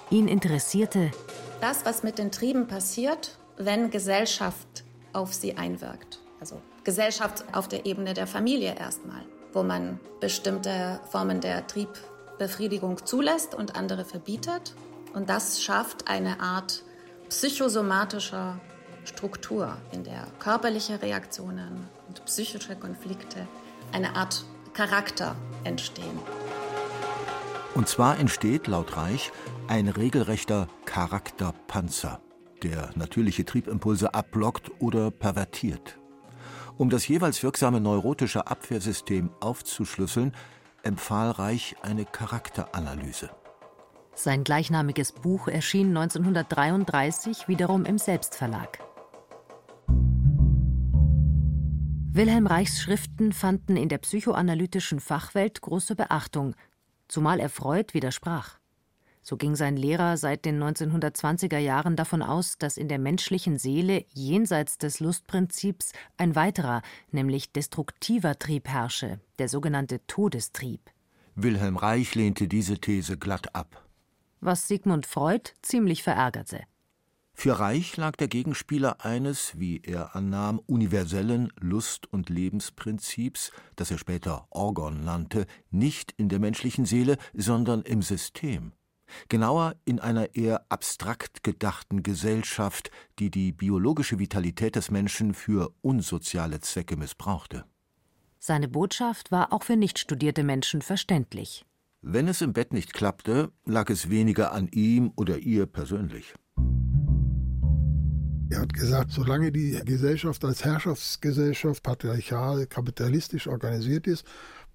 Ihn 0.09 0.29
interessierte 0.29 1.12
das, 1.59 1.85
was 1.85 2.03
mit 2.03 2.19
den 2.19 2.31
Trieben 2.31 2.67
passiert, 2.67 3.38
wenn 3.57 3.89
Gesellschaft 3.89 4.85
auf 5.13 5.33
sie 5.33 5.57
einwirkt. 5.57 6.19
Also 6.39 6.62
Gesellschaft 6.86 7.44
auf 7.51 7.68
der 7.68 7.86
Ebene 7.86 8.13
der 8.13 8.27
Familie 8.27 8.75
erstmal, 8.77 9.25
wo 9.51 9.63
man 9.63 10.00
bestimmte 10.22 11.01
Formen 11.12 11.42
der 11.42 11.65
Befriedigung 12.38 13.06
zulässt 13.06 13.56
und 13.56 13.75
andere 13.75 14.06
verbietet. 14.06 14.75
Und 15.13 15.30
das 15.30 15.62
schafft 15.62 16.08
eine 16.08 16.39
Art 16.39 16.84
psychosomatischer 17.30 18.60
Struktur, 19.04 19.77
in 19.92 20.04
der 20.04 20.27
körperliche 20.39 21.01
Reaktionen 21.01 21.88
und 22.08 22.24
psychische 22.25 22.75
Konflikte 22.75 23.48
eine 23.92 24.15
Art 24.15 24.46
Charakter 24.74 25.36
entstehen. 25.63 26.20
Und 27.74 27.88
zwar 27.88 28.20
entsteht 28.20 28.68
laut 28.68 28.96
Reich 28.96 29.32
ein 29.68 29.88
regelrechter 29.88 30.68
Charakterpanzer, 30.86 32.22
der 32.62 32.92
natürliche 32.96 33.46
Triebimpulse 33.46 34.13
abblockt 34.13 34.70
oder 34.80 35.12
pervertiert. 35.12 35.98
Um 36.77 36.89
das 36.89 37.08
jeweils 37.08 37.41
wirksame 37.41 37.79
neurotische 37.79 38.48
Abwehrsystem 38.48 39.32
aufzuschlüsseln, 39.39 40.34
empfahl 40.84 41.32
Reich 41.32 41.75
eine 41.82 42.05
Charakteranalyse. 42.05 43.29
Sein 44.13 44.44
gleichnamiges 44.44 45.13
Buch 45.13 45.48
erschien 45.48 45.89
1933 45.96 47.48
wiederum 47.48 47.86
im 47.86 47.98
Selbstverlag. 47.98 48.79
Wilhelm 52.12 52.48
Reichs 52.48 52.79
Schriften 52.79 53.34
fanden 53.34 53.75
in 53.75 53.89
der 53.89 53.98
psychoanalytischen 53.98 55.01
Fachwelt 55.01 55.62
große 55.62 55.96
Beachtung, 55.96 56.55
zumal 57.10 57.41
er 57.41 57.50
Freud 57.50 57.94
widersprach. 57.94 58.58
So 59.27 59.38
ging 59.38 59.55
sein 59.55 59.75
Lehrer 59.75 60.17
seit 60.17 60.46
den 60.46 60.62
1920er 60.62 61.58
Jahren 61.58 61.96
davon 61.96 62.22
aus, 62.22 62.60
dass 62.60 62.77
in 62.77 62.88
der 62.88 63.00
menschlichen 63.00 63.58
Seele 63.58 64.05
jenseits 64.13 64.77
des 64.77 65.00
Lustprinzips 65.00 65.94
ein 66.15 66.36
weiterer, 66.36 66.84
nämlich 67.10 67.51
destruktiver 67.51 68.38
Trieb 68.38 68.67
herrsche, 68.67 69.20
der 69.39 69.50
sogenannte 69.50 70.05
Todestrieb. 70.05 70.91
Wilhelm 71.34 71.75
Reich 71.75 72.13
lehnte 72.13 72.48
diese 72.48 72.77
These 72.77 73.17
glatt 73.17 73.55
ab. 73.55 73.84
Was 74.41 74.67
Sigmund 74.67 75.08
Freud 75.08 75.53
ziemlich 75.63 76.03
verärgerte. 76.03 76.62
Für 77.34 77.60
Reich 77.60 77.98
lag 77.98 78.15
der 78.17 78.27
Gegenspieler 78.27 79.03
eines, 79.03 79.60
wie 79.60 79.82
er 79.82 80.15
annahm, 80.15 80.62
universellen 80.67 81.51
Lust- 81.60 82.05
und 82.13 82.29
Lebensprinzips, 82.29 83.51
das 83.75 83.89
er 83.89 83.98
später 83.98 84.46
Orgon 84.51 85.03
nannte, 85.03 85.48
nicht 85.72 86.12
in 86.12 86.29
der 86.29 86.39
menschlichen 86.39 86.86
Seele, 86.86 87.17
sondern 87.34 87.82
im 87.82 88.03
System. 88.03 88.72
Genauer 89.29 89.75
in 89.85 90.00
einer 90.00 90.35
eher 90.35 90.65
abstrakt 90.69 91.43
gedachten 91.43 92.03
Gesellschaft, 92.03 92.91
die 93.19 93.31
die 93.31 93.51
biologische 93.51 94.19
Vitalität 94.19 94.75
des 94.75 94.91
Menschen 94.91 95.33
für 95.33 95.74
unsoziale 95.81 96.59
Zwecke 96.59 96.97
missbrauchte. 96.97 97.65
Seine 98.39 98.67
Botschaft 98.67 99.31
war 99.31 99.53
auch 99.53 99.63
für 99.63 99.75
nicht 99.75 99.97
studierte 99.97 100.43
Menschen 100.43 100.81
verständlich. 100.81 101.65
Wenn 102.01 102.27
es 102.27 102.41
im 102.41 102.53
Bett 102.53 102.74
nicht 102.74 102.93
klappte, 102.93 103.51
lag 103.65 103.89
es 103.89 104.12
weniger 104.12 104.51
an 104.51 104.67
ihm 104.67 105.12
oder 105.15 105.39
ihr 105.39 105.65
persönlich. 105.65 106.35
Er 108.51 108.59
hat 108.59 108.74
gesagt, 108.74 109.12
solange 109.12 109.51
die 109.51 109.81
Gesellschaft 109.83 110.45
als 110.45 110.63
Herrschaftsgesellschaft 110.63 111.81
patriarchal, 111.81 112.67
kapitalistisch 112.67 113.47
organisiert 113.47 114.05
ist, 114.05 114.24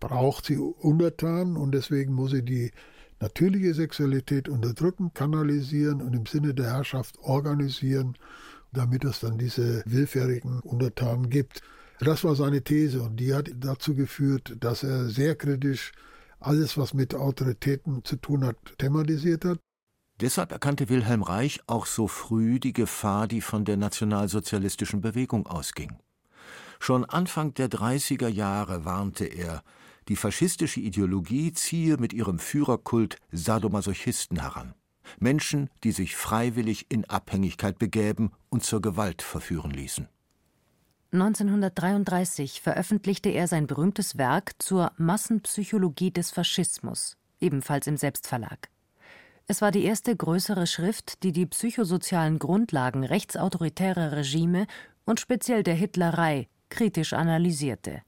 braucht 0.00 0.46
sie 0.46 0.58
Untertanen 0.58 1.56
und 1.56 1.70
deswegen 1.72 2.12
muss 2.12 2.32
sie 2.32 2.44
die 2.44 2.72
natürliche 3.20 3.74
Sexualität 3.74 4.48
unterdrücken, 4.48 5.12
kanalisieren 5.14 6.02
und 6.02 6.14
im 6.14 6.26
Sinne 6.26 6.54
der 6.54 6.72
Herrschaft 6.72 7.18
organisieren, 7.18 8.16
damit 8.72 9.04
es 9.04 9.20
dann 9.20 9.38
diese 9.38 9.82
willfährigen 9.86 10.60
Untertanen 10.60 11.28
gibt. 11.30 11.62
Das 12.00 12.24
war 12.24 12.34
seine 12.34 12.62
These 12.62 13.02
und 13.02 13.16
die 13.16 13.34
hat 13.34 13.50
dazu 13.56 13.94
geführt, 13.94 14.56
dass 14.60 14.82
er 14.82 15.10
sehr 15.10 15.34
kritisch 15.34 15.92
alles, 16.38 16.78
was 16.78 16.94
mit 16.94 17.14
Autoritäten 17.14 18.04
zu 18.04 18.16
tun 18.16 18.44
hat, 18.44 18.56
thematisiert 18.78 19.44
hat. 19.44 19.58
Deshalb 20.20 20.52
erkannte 20.52 20.88
Wilhelm 20.88 21.22
Reich 21.22 21.60
auch 21.66 21.86
so 21.86 22.08
früh 22.08 22.58
die 22.58 22.72
Gefahr, 22.72 23.26
die 23.26 23.40
von 23.40 23.64
der 23.64 23.76
nationalsozialistischen 23.76 25.00
Bewegung 25.00 25.46
ausging. 25.46 25.92
Schon 26.78 27.04
Anfang 27.04 27.52
der 27.54 27.68
30er 27.68 28.28
Jahre 28.28 28.86
warnte 28.86 29.26
er, 29.26 29.62
die 30.08 30.16
faschistische 30.16 30.80
Ideologie 30.80 31.52
ziehe 31.52 31.96
mit 31.96 32.12
ihrem 32.12 32.38
Führerkult 32.38 33.16
Sadomasochisten 33.32 34.40
heran. 34.40 34.74
Menschen, 35.18 35.70
die 35.82 35.92
sich 35.92 36.16
freiwillig 36.16 36.86
in 36.88 37.04
Abhängigkeit 37.04 37.78
begäben 37.78 38.30
und 38.48 38.64
zur 38.64 38.80
Gewalt 38.80 39.22
verführen 39.22 39.70
ließen. 39.70 40.08
1933 41.12 42.60
veröffentlichte 42.60 43.30
er 43.30 43.48
sein 43.48 43.66
berühmtes 43.66 44.16
Werk 44.16 44.52
zur 44.60 44.92
Massenpsychologie 44.96 46.12
des 46.12 46.30
Faschismus, 46.30 47.16
ebenfalls 47.40 47.88
im 47.88 47.96
Selbstverlag. 47.96 48.68
Es 49.48 49.60
war 49.60 49.72
die 49.72 49.82
erste 49.82 50.14
größere 50.14 50.68
Schrift, 50.68 51.24
die 51.24 51.32
die 51.32 51.46
psychosozialen 51.46 52.38
Grundlagen 52.38 53.02
rechtsautoritärer 53.02 54.12
Regime 54.12 54.68
und 55.04 55.18
speziell 55.18 55.64
der 55.64 55.74
Hitlerei 55.74 56.46
kritisch 56.68 57.12
analysierte. 57.12 58.02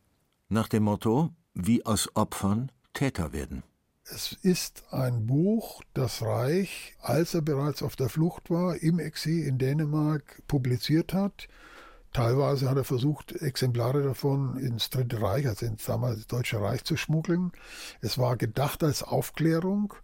Nach 0.48 0.68
dem 0.68 0.84
Motto 0.84 1.30
wie 1.54 1.84
aus 1.84 2.08
Opfern 2.14 2.70
Täter 2.92 3.32
werden. 3.32 3.62
Es 4.04 4.36
ist 4.42 4.84
ein 4.90 5.26
Buch, 5.26 5.82
das 5.94 6.22
Reich, 6.22 6.96
als 7.00 7.34
er 7.34 7.42
bereits 7.42 7.82
auf 7.82 7.96
der 7.96 8.08
Flucht 8.08 8.50
war, 8.50 8.76
im 8.76 8.98
Exil 8.98 9.46
in 9.46 9.58
Dänemark 9.58 10.42
publiziert 10.46 11.14
hat. 11.14 11.48
Teilweise 12.12 12.68
hat 12.68 12.76
er 12.76 12.84
versucht, 12.84 13.32
Exemplare 13.32 14.02
davon 14.02 14.58
ins 14.58 14.90
Dritte 14.90 15.22
Reich, 15.22 15.46
also 15.46 15.64
ins 15.64 15.84
damals 15.86 16.26
Deutsche 16.26 16.60
Reich 16.60 16.84
zu 16.84 16.96
schmuggeln. 16.96 17.52
Es 18.02 18.18
war 18.18 18.36
gedacht 18.36 18.82
als 18.84 19.02
Aufklärung 19.02 19.94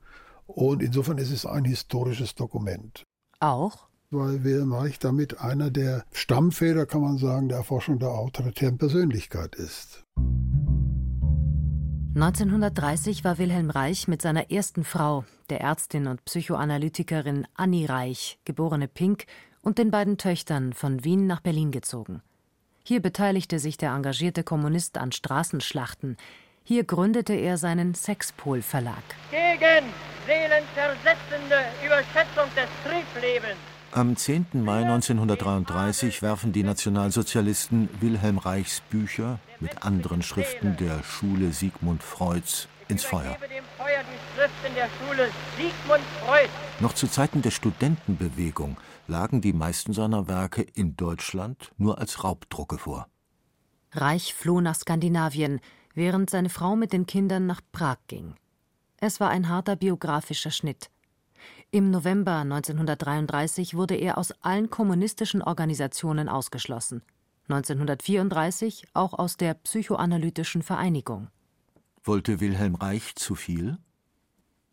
und 0.47 0.83
insofern 0.83 1.19
ist 1.19 1.31
es 1.31 1.45
ein 1.45 1.67
historisches 1.67 2.35
Dokument. 2.35 3.05
Auch? 3.41 3.89
Weil 4.11 4.43
Wilhelm 4.43 4.73
Reich 4.73 4.99
damit 4.99 5.41
einer 5.41 5.71
der 5.71 6.07
Stammväter, 6.13 6.87
kann 6.87 7.03
man 7.03 7.19
sagen, 7.19 7.49
der 7.49 7.59
Erforschung 7.59 7.99
der 7.99 8.09
autoritären 8.09 8.79
Persönlichkeit 8.79 9.55
ist. 9.55 10.05
1930 12.21 13.23
war 13.23 13.39
Wilhelm 13.39 13.71
Reich 13.71 14.09
mit 14.09 14.23
seiner 14.23 14.51
ersten 14.51 14.83
Frau, 14.83 15.25
der 15.51 15.61
Ärztin 15.61 16.09
und 16.09 16.25
Psychoanalytikerin 16.25 17.47
Annie 17.55 17.89
Reich, 17.89 18.41
geborene 18.45 18.89
Pink, 18.89 19.27
und 19.63 19.79
den 19.79 19.93
beiden 19.93 20.19
Töchtern 20.19 20.73
von 20.73 21.05
Wien 21.05 21.29
nach 21.29 21.41
Berlin 21.41 21.71
gezogen. 21.71 22.21
Hier 22.83 23.01
beteiligte 23.01 23.61
sich 23.61 23.77
der 23.77 23.93
engagierte 23.93 24.43
Kommunist 24.43 24.99
an 24.99 25.13
Straßenschlachten. 25.13 26.17
Hier 26.65 26.83
gründete 26.83 27.35
er 27.35 27.57
seinen 27.57 27.95
Sexpol 27.95 28.63
Verlag. 28.63 29.05
Gegen 29.31 29.87
seelenzersetzende 30.27 31.67
Überschätzung 31.87 32.51
des 32.57 32.69
Trieblebens 32.83 33.78
am 33.93 34.17
10. 34.17 34.47
Mai 34.53 34.83
1933 34.83 36.23
werfen 36.23 36.53
die 36.53 36.63
Nationalsozialisten 36.63 37.89
Wilhelm 38.01 38.39
Reichs 38.39 38.83
Bücher 38.91 39.39
mit 39.61 39.83
anderen 39.83 40.23
Schriften 40.23 40.77
der 40.77 41.03
Schule 41.03 41.53
Sigmund 41.53 42.03
Freuds 42.03 42.69
ins 42.89 43.05
Feuer. 43.05 43.37
Noch 46.81 46.95
zu 46.95 47.07
Zeiten 47.07 47.43
der 47.43 47.51
Studentenbewegung 47.51 48.77
lagen 49.07 49.41
die 49.41 49.53
meisten 49.53 49.93
seiner 49.93 50.29
Werke 50.29 50.63
in 50.63 50.97
Deutschland 50.97 51.73
nur 51.77 51.99
als 51.99 52.23
Raubdrucke 52.25 52.79
vor. 52.79 53.09
Reich 53.93 54.35
floh 54.35 54.61
nach 54.61 54.75
Skandinavien, 54.75 55.61
während 55.95 56.31
seine 56.31 56.51
Frau 56.51 56.77
mit 56.77 56.93
den 56.93 57.07
Kindern 57.07 57.47
nach 57.47 57.61
Prag 57.73 57.99
ging. 58.07 58.35
Es 58.99 59.21
war 59.21 59.31
ein 59.31 59.49
harter 59.49 59.77
biografischer 59.77 60.51
Schnitt. 60.51 60.91
Im 61.71 61.91
November 61.91 62.37
1933 62.39 63.75
wurde 63.75 63.95
er 63.95 64.17
aus 64.17 64.33
allen 64.41 64.71
kommunistischen 64.71 65.43
Organisationen 65.43 66.31
ausgeschlossen. 66.31 67.03
1934 67.49 68.87
auch 68.95 69.13
aus 69.13 69.37
der 69.37 69.53
Psychoanalytischen 69.53 70.63
Vereinigung. 70.63 71.29
Wollte 72.05 72.41
Wilhelm 72.41 72.75
Reich 72.75 73.17
zu 73.17 73.35
viel? 73.35 73.77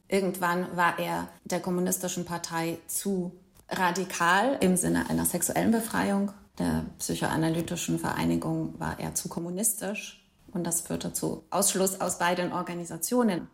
Irgendwann 0.07 0.67
war 0.77 0.97
er 0.97 1.27
der 1.43 1.59
kommunistischen 1.59 2.23
Partei 2.23 2.77
zu 2.87 3.33
radikal 3.67 4.57
im 4.61 4.77
Sinne 4.77 5.09
einer 5.09 5.25
sexuellen 5.25 5.71
Befreiung. 5.71 6.31
Der 6.59 6.85
psychoanalytischen 6.99 7.99
Vereinigung 7.99 8.79
war 8.79 9.01
er 9.01 9.15
zu 9.15 9.27
kommunistisch 9.27 10.25
und 10.53 10.63
das 10.63 10.79
führte 10.79 11.11
zu 11.11 11.43
Ausschluss 11.49 11.99
aus 11.99 12.19
beiden 12.19 12.53
Organisationen. 12.53 13.49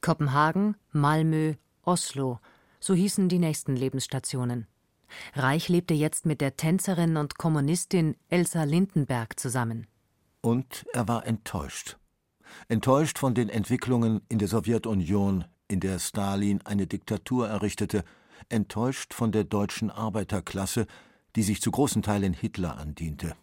Kopenhagen, 0.00 0.76
Malmö 0.92 1.56
Oslo, 1.82 2.38
so 2.78 2.94
hießen 2.94 3.28
die 3.28 3.38
nächsten 3.38 3.76
Lebensstationen. 3.76 4.66
Reich 5.34 5.68
lebte 5.68 5.94
jetzt 5.94 6.26
mit 6.26 6.40
der 6.40 6.56
Tänzerin 6.56 7.16
und 7.16 7.38
Kommunistin 7.38 8.16
Elsa 8.28 8.64
Lindenberg 8.64 9.38
zusammen. 9.38 9.86
Und 10.40 10.86
er 10.92 11.08
war 11.08 11.26
enttäuscht. 11.26 11.98
Enttäuscht 12.68 13.18
von 13.18 13.34
den 13.34 13.48
Entwicklungen 13.48 14.22
in 14.28 14.38
der 14.38 14.48
Sowjetunion, 14.48 15.44
in 15.68 15.80
der 15.80 15.98
Stalin 15.98 16.60
eine 16.64 16.86
Diktatur 16.86 17.48
errichtete, 17.48 18.04
enttäuscht 18.48 19.14
von 19.14 19.32
der 19.32 19.44
deutschen 19.44 19.90
Arbeiterklasse, 19.90 20.86
die 21.36 21.42
sich 21.42 21.60
zu 21.60 21.70
großen 21.70 22.02
Teilen 22.02 22.32
Hitler 22.32 22.76
andiente. 22.78 23.36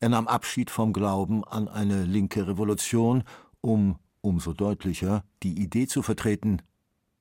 Er 0.00 0.08
nahm 0.08 0.28
Abschied 0.28 0.70
vom 0.70 0.92
Glauben 0.92 1.44
an 1.44 1.68
eine 1.68 2.04
linke 2.04 2.46
Revolution, 2.46 3.24
um 3.60 3.98
umso 4.20 4.52
deutlicher 4.52 5.24
die 5.42 5.60
Idee 5.60 5.86
zu 5.86 6.02
vertreten, 6.02 6.62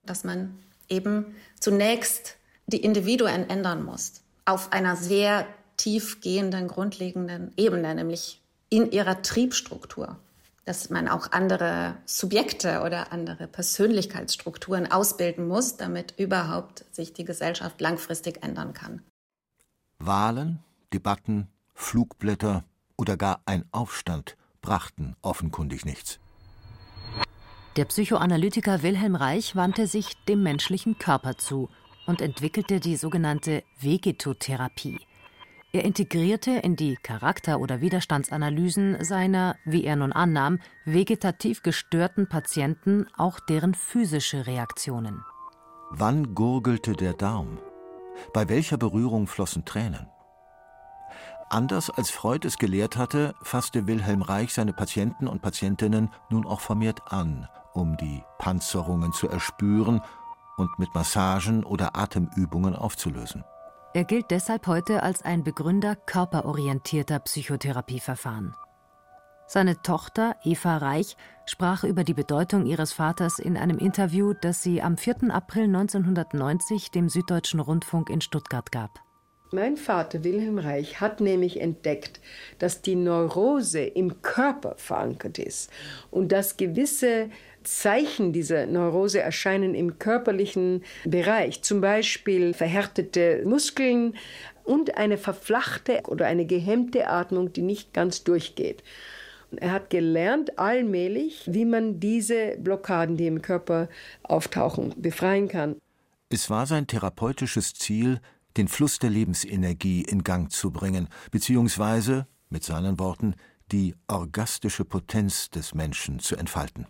dass 0.05 0.23
man 0.23 0.59
eben 0.89 1.35
zunächst 1.59 2.37
die 2.67 2.83
Individuen 2.83 3.49
ändern 3.49 3.83
muss, 3.83 4.21
auf 4.45 4.71
einer 4.71 4.95
sehr 4.95 5.45
tiefgehenden, 5.77 6.67
grundlegenden 6.67 7.53
Ebene, 7.57 7.95
nämlich 7.95 8.41
in 8.69 8.91
ihrer 8.91 9.21
Triebstruktur 9.21 10.17
dass 10.65 10.89
man 10.89 11.09
auch 11.09 11.33
andere 11.33 11.97
Subjekte 12.05 12.79
oder 12.81 13.11
andere 13.11 13.47
Persönlichkeitsstrukturen 13.47 14.89
ausbilden 14.89 15.45
muss, 15.45 15.75
damit 15.75 16.13
überhaupt 16.17 16.85
sich 16.91 17.11
die 17.11 17.25
Gesellschaft 17.25 17.81
langfristig 17.81 18.41
ändern 18.41 18.73
kann. 18.73 19.01
Wahlen, 19.99 20.59
Debatten, 20.93 21.49
Flugblätter 21.73 22.63
oder 22.95 23.17
gar 23.17 23.41
ein 23.43 23.65
Aufstand 23.71 24.37
brachten 24.61 25.17
offenkundig 25.21 25.83
nichts. 25.83 26.20
Der 27.77 27.85
Psychoanalytiker 27.85 28.83
Wilhelm 28.83 29.15
Reich 29.15 29.55
wandte 29.55 29.87
sich 29.87 30.17
dem 30.25 30.43
menschlichen 30.43 30.97
Körper 30.97 31.37
zu 31.37 31.69
und 32.05 32.21
entwickelte 32.21 32.81
die 32.81 32.97
sogenannte 32.97 33.63
Vegetotherapie. 33.79 34.99
Er 35.71 35.85
integrierte 35.85 36.51
in 36.51 36.75
die 36.75 36.97
Charakter- 36.97 37.61
oder 37.61 37.79
Widerstandsanalysen 37.79 39.01
seiner, 39.05 39.55
wie 39.63 39.85
er 39.85 39.95
nun 39.95 40.11
annahm, 40.11 40.59
vegetativ 40.83 41.63
gestörten 41.63 42.27
Patienten 42.27 43.07
auch 43.15 43.39
deren 43.39 43.73
physische 43.73 44.47
Reaktionen. 44.47 45.23
Wann 45.91 46.35
gurgelte 46.35 46.91
der 46.91 47.13
Darm? 47.13 47.57
Bei 48.33 48.49
welcher 48.49 48.75
Berührung 48.75 49.27
flossen 49.27 49.63
Tränen? 49.63 50.07
Anders 51.49 51.89
als 51.89 52.11
Freud 52.11 52.45
es 52.45 52.57
gelehrt 52.57 52.97
hatte, 52.97 53.33
fasste 53.41 53.87
Wilhelm 53.87 54.21
Reich 54.21 54.53
seine 54.53 54.73
Patienten 54.73 55.27
und 55.27 55.41
Patientinnen 55.41 56.09
nun 56.29 56.45
auch 56.45 56.61
vermehrt 56.61 57.11
an, 57.11 57.47
um 57.73 57.97
die 57.97 58.23
Panzerungen 58.37 59.13
zu 59.13 59.27
erspüren 59.27 60.01
und 60.57 60.79
mit 60.79 60.93
Massagen 60.93 61.63
oder 61.63 61.95
Atemübungen 61.95 62.75
aufzulösen. 62.75 63.43
Er 63.93 64.05
gilt 64.05 64.31
deshalb 64.31 64.67
heute 64.67 65.03
als 65.03 65.21
ein 65.21 65.43
Begründer 65.43 65.95
körperorientierter 65.95 67.19
Psychotherapieverfahren. 67.19 68.55
Seine 69.47 69.81
Tochter 69.81 70.37
Eva 70.45 70.77
Reich 70.77 71.17
sprach 71.45 71.83
über 71.83 72.05
die 72.05 72.13
Bedeutung 72.13 72.65
ihres 72.65 72.93
Vaters 72.93 73.37
in 73.37 73.57
einem 73.57 73.79
Interview, 73.79 74.33
das 74.33 74.63
sie 74.63 74.81
am 74.81 74.95
4. 74.95 75.29
April 75.29 75.65
1990 75.65 76.91
dem 76.91 77.09
Süddeutschen 77.09 77.59
Rundfunk 77.59 78.09
in 78.09 78.21
Stuttgart 78.21 78.71
gab. 78.71 79.01
Mein 79.53 79.75
Vater 79.75 80.23
Wilhelm 80.23 80.57
Reich 80.57 81.01
hat 81.01 81.19
nämlich 81.19 81.59
entdeckt, 81.59 82.21
dass 82.59 82.81
die 82.81 82.95
Neurose 82.95 83.81
im 83.81 84.21
Körper 84.21 84.75
verankert 84.77 85.37
ist 85.37 85.69
und 86.09 86.31
dass 86.31 86.55
gewisse 86.55 87.29
Zeichen 87.63 88.33
dieser 88.33 88.65
Neurose 88.65 89.19
erscheinen 89.19 89.75
im 89.75 89.99
körperlichen 89.99 90.83
Bereich, 91.05 91.61
zum 91.61 91.81
Beispiel 91.81 92.53
verhärtete 92.53 93.43
Muskeln 93.45 94.15
und 94.63 94.97
eine 94.97 95.17
verflachte 95.17 96.01
oder 96.07 96.27
eine 96.27 96.45
gehemmte 96.45 97.07
Atmung, 97.07 97.53
die 97.53 97.61
nicht 97.61 97.93
ganz 97.93 98.23
durchgeht. 98.23 98.83
Er 99.57 99.71
hat 99.71 99.89
gelernt 99.89 100.57
allmählich, 100.57 101.43
wie 101.45 101.65
man 101.65 101.99
diese 101.99 102.57
Blockaden, 102.57 103.17
die 103.17 103.27
im 103.27 103.41
Körper 103.41 103.89
auftauchen, 104.23 104.93
befreien 104.97 105.49
kann. 105.49 105.75
Es 106.29 106.49
war 106.49 106.65
sein 106.65 106.87
therapeutisches 106.87 107.73
Ziel, 107.73 108.21
den 108.57 108.67
Fluss 108.67 108.99
der 108.99 109.09
Lebensenergie 109.09 110.03
in 110.03 110.23
Gang 110.23 110.51
zu 110.51 110.71
bringen, 110.71 111.09
beziehungsweise, 111.31 112.27
mit 112.49 112.63
seinen 112.63 112.99
Worten, 112.99 113.35
die 113.71 113.95
orgastische 114.07 114.85
Potenz 114.85 115.49
des 115.49 115.73
Menschen 115.73 116.19
zu 116.19 116.35
entfalten. 116.35 116.87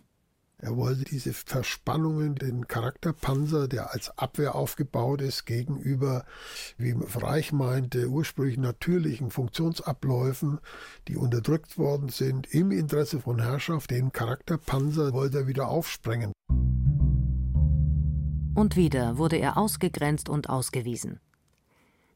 Er 0.62 0.76
wollte 0.76 1.02
diese 1.02 1.32
Verspannungen, 1.32 2.36
den 2.36 2.68
Charakterpanzer, 2.68 3.66
der 3.66 3.92
als 3.92 4.16
Abwehr 4.16 4.54
aufgebaut 4.54 5.20
ist, 5.20 5.44
gegenüber, 5.44 6.24
wie 6.78 6.94
Reich 7.16 7.50
meinte, 7.50 8.06
ursprünglich 8.06 8.58
natürlichen 8.58 9.32
Funktionsabläufen, 9.32 10.60
die 11.08 11.16
unterdrückt 11.16 11.78
worden 11.78 12.10
sind, 12.10 12.46
im 12.54 12.70
Interesse 12.70 13.18
von 13.18 13.40
Herrschaft, 13.40 13.90
den 13.90 14.12
Charakterpanzer 14.12 15.12
wollte 15.12 15.38
er 15.38 15.46
wieder 15.48 15.66
aufsprengen. 15.66 16.30
Und 18.54 18.76
wieder 18.76 19.18
wurde 19.18 19.38
er 19.38 19.56
ausgegrenzt 19.56 20.28
und 20.28 20.48
ausgewiesen. 20.48 21.18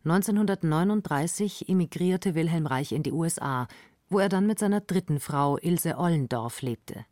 1939 0.04 1.68
emigrierte 1.68 2.36
Wilhelm 2.36 2.66
Reich 2.66 2.92
in 2.92 3.02
die 3.02 3.10
USA, 3.10 3.66
wo 4.08 4.20
er 4.20 4.28
dann 4.28 4.46
mit 4.46 4.60
seiner 4.60 4.82
dritten 4.82 5.18
Frau 5.18 5.58
Ilse 5.58 5.98
Ollendorf 5.98 6.62
lebte. 6.62 7.06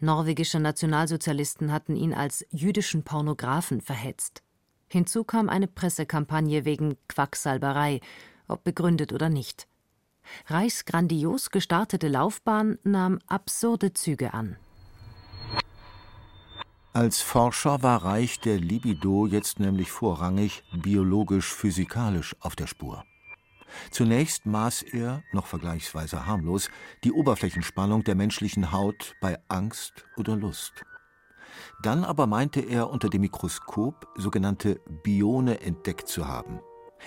Norwegische 0.00 0.60
Nationalsozialisten 0.60 1.72
hatten 1.72 1.96
ihn 1.96 2.14
als 2.14 2.46
jüdischen 2.50 3.02
Pornographen 3.02 3.80
verhetzt. 3.80 4.42
Hinzu 4.88 5.24
kam 5.24 5.48
eine 5.48 5.66
Pressekampagne 5.66 6.64
wegen 6.64 6.96
Quacksalberei, 7.08 8.00
ob 8.46 8.64
begründet 8.64 9.12
oder 9.12 9.28
nicht. 9.28 9.66
Reichs 10.46 10.84
grandios 10.84 11.50
gestartete 11.50 12.08
Laufbahn 12.08 12.78
nahm 12.84 13.18
absurde 13.26 13.92
Züge 13.92 14.34
an. 14.34 14.56
Als 16.92 17.20
Forscher 17.20 17.82
war 17.82 18.04
Reich 18.04 18.40
der 18.40 18.58
Libido 18.58 19.26
jetzt 19.26 19.60
nämlich 19.60 19.90
vorrangig 19.90 20.64
biologisch-physikalisch 20.72 22.34
auf 22.40 22.56
der 22.56 22.66
Spur. 22.66 23.04
Zunächst 23.90 24.46
maß 24.46 24.82
er, 24.82 25.22
noch 25.32 25.46
vergleichsweise 25.46 26.26
harmlos, 26.26 26.70
die 27.04 27.12
Oberflächenspannung 27.12 28.04
der 28.04 28.14
menschlichen 28.14 28.72
Haut 28.72 29.14
bei 29.20 29.38
Angst 29.48 30.04
oder 30.16 30.36
Lust. 30.36 30.84
Dann 31.82 32.04
aber 32.04 32.26
meinte 32.26 32.60
er 32.60 32.90
unter 32.90 33.08
dem 33.08 33.22
Mikroskop 33.22 34.08
sogenannte 34.16 34.80
Bione 35.02 35.60
entdeckt 35.60 36.08
zu 36.08 36.26
haben. 36.26 36.60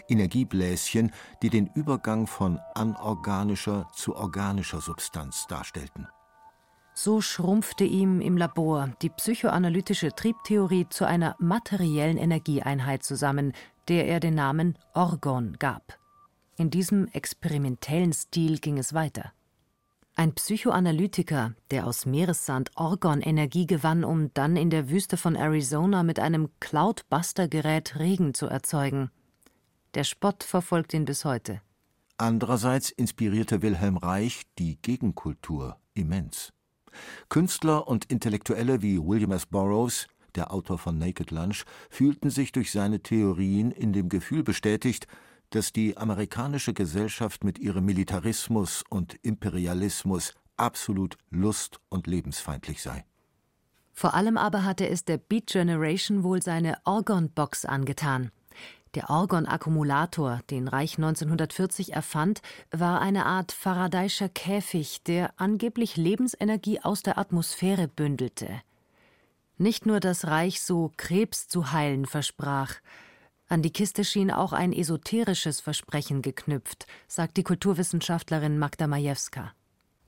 Energiebläschen, 0.07 1.11
die 1.41 1.49
den 1.49 1.67
Übergang 1.67 2.27
von 2.27 2.59
anorganischer 2.75 3.87
zu 3.93 4.15
organischer 4.15 4.79
Substanz 4.79 5.47
darstellten. 5.47 6.07
So 6.93 7.21
schrumpfte 7.21 7.83
ihm 7.83 8.19
im 8.21 8.37
Labor 8.37 8.89
die 9.01 9.09
psychoanalytische 9.09 10.13
Triebtheorie 10.13 10.87
zu 10.89 11.05
einer 11.05 11.35
materiellen 11.39 12.17
Energieeinheit 12.17 13.03
zusammen, 13.03 13.53
der 13.87 14.07
er 14.07 14.19
den 14.19 14.35
Namen 14.35 14.77
Orgon 14.93 15.55
gab. 15.57 16.00
In 16.57 16.69
diesem 16.69 17.07
experimentellen 17.07 18.13
Stil 18.13 18.59
ging 18.59 18.77
es 18.77 18.93
weiter. 18.93 19.31
Ein 20.15 20.33
Psychoanalytiker, 20.33 21.53
der 21.71 21.87
aus 21.87 22.05
Meeressand 22.05 22.71
Orgonenergie 22.75 23.65
gewann, 23.65 24.03
um 24.03 24.33
dann 24.33 24.57
in 24.57 24.69
der 24.69 24.89
Wüste 24.89 25.17
von 25.17 25.35
Arizona 25.35 26.03
mit 26.03 26.19
einem 26.19 26.49
Cloudbuster-Gerät 26.59 27.97
Regen 27.97 28.33
zu 28.33 28.47
erzeugen. 28.47 29.09
Der 29.93 30.03
Spott 30.03 30.43
verfolgt 30.43 30.93
ihn 30.93 31.05
bis 31.05 31.25
heute. 31.25 31.61
Andererseits 32.17 32.91
inspirierte 32.91 33.61
Wilhelm 33.61 33.97
Reich 33.97 34.43
die 34.59 34.79
Gegenkultur 34.81 35.77
immens. 35.93 36.53
Künstler 37.29 37.87
und 37.87 38.05
Intellektuelle 38.05 38.81
wie 38.81 38.99
William 38.99 39.31
S. 39.31 39.45
Burroughs, 39.45 40.07
der 40.35 40.53
Autor 40.53 40.77
von 40.77 40.97
Naked 40.97 41.31
Lunch, 41.31 41.63
fühlten 41.89 42.29
sich 42.29 42.51
durch 42.51 42.71
seine 42.71 42.99
Theorien 43.01 43.71
in 43.71 43.93
dem 43.93 44.09
Gefühl 44.09 44.43
bestätigt, 44.43 45.07
dass 45.51 45.71
die 45.71 45.97
amerikanische 45.97 46.73
Gesellschaft 46.73 47.43
mit 47.43 47.59
ihrem 47.59 47.85
Militarismus 47.85 48.83
und 48.89 49.15
Imperialismus 49.21 50.33
absolut 50.57 51.17
lust- 51.29 51.79
und 51.89 52.07
lebensfeindlich 52.07 52.81
sei. 52.81 53.05
Vor 53.93 54.13
allem 54.13 54.37
aber 54.37 54.63
hatte 54.63 54.87
es 54.87 55.05
der 55.05 55.17
Beat 55.17 55.47
Generation 55.47 56.23
wohl 56.23 56.41
seine 56.41 56.77
Orgon-Box 56.85 57.65
angetan. 57.65 58.31
Der 58.95 59.09
Orgon-Akkumulator, 59.09 60.41
den 60.49 60.67
Reich 60.67 60.97
1940 60.97 61.93
erfand, 61.93 62.41
war 62.71 62.99
eine 62.99 63.25
Art 63.25 63.53
Faraday'scher 63.53 64.27
Käfig, 64.27 65.03
der 65.03 65.33
angeblich 65.37 65.95
Lebensenergie 65.95 66.81
aus 66.81 67.01
der 67.01 67.17
Atmosphäre 67.17 67.87
bündelte. 67.87 68.61
Nicht 69.57 69.85
nur 69.85 69.99
das 69.99 70.27
Reich 70.27 70.61
so 70.61 70.91
Krebs 70.97 71.47
zu 71.47 71.71
heilen 71.71 72.05
versprach, 72.05 72.75
an 73.51 73.61
die 73.61 73.73
Kiste 73.73 74.05
schien 74.05 74.31
auch 74.31 74.53
ein 74.53 74.71
esoterisches 74.71 75.59
Versprechen 75.59 76.21
geknüpft, 76.21 76.87
sagt 77.07 77.35
die 77.37 77.43
Kulturwissenschaftlerin 77.43 78.57
Magda 78.57 78.87
Majewska. 78.87 79.51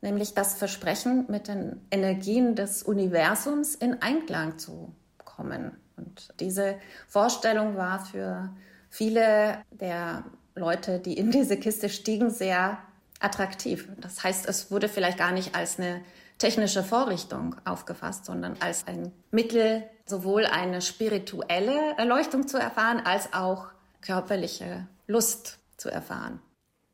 Nämlich 0.02 0.34
das 0.34 0.56
Versprechen, 0.56 1.26
mit 1.30 1.48
den 1.48 1.82
Energien 1.92 2.56
des 2.56 2.84
Universums 2.84 3.76
in 3.76 4.02
Einklang 4.02 4.58
zu 4.58 4.94
kommen. 5.18 5.78
Und 5.98 6.34
diese 6.40 6.76
Vorstellung 7.08 7.76
war 7.76 8.06
für 8.06 8.50
viele 8.90 9.58
der 9.72 10.24
Leute, 10.56 11.00
die 11.00 11.18
in 11.18 11.32
diese 11.32 11.58
Kiste 11.58 11.90
stiegen, 11.90 12.30
sehr 12.30 12.78
attraktiv. 13.20 13.90
Das 14.00 14.24
heißt, 14.24 14.48
es 14.48 14.72
wurde 14.72 14.88
vielleicht 14.88 15.18
gar 15.18 15.32
nicht 15.32 15.56
als 15.56 15.80
eine 15.80 16.02
technische 16.44 16.84
Vorrichtung 16.84 17.56
aufgefasst, 17.64 18.26
sondern 18.26 18.58
als 18.60 18.86
ein 18.86 19.14
Mittel, 19.32 19.90
sowohl 20.06 20.46
eine 20.46 20.82
spirituelle 20.82 21.96
Erleuchtung 21.98 22.50
zu 22.50 22.58
erfahren, 22.58 23.00
als 23.00 23.32
auch 23.32 23.68
körperliche 24.02 24.86
Lust 25.08 25.60
zu 25.78 25.88
erfahren. 25.88 26.42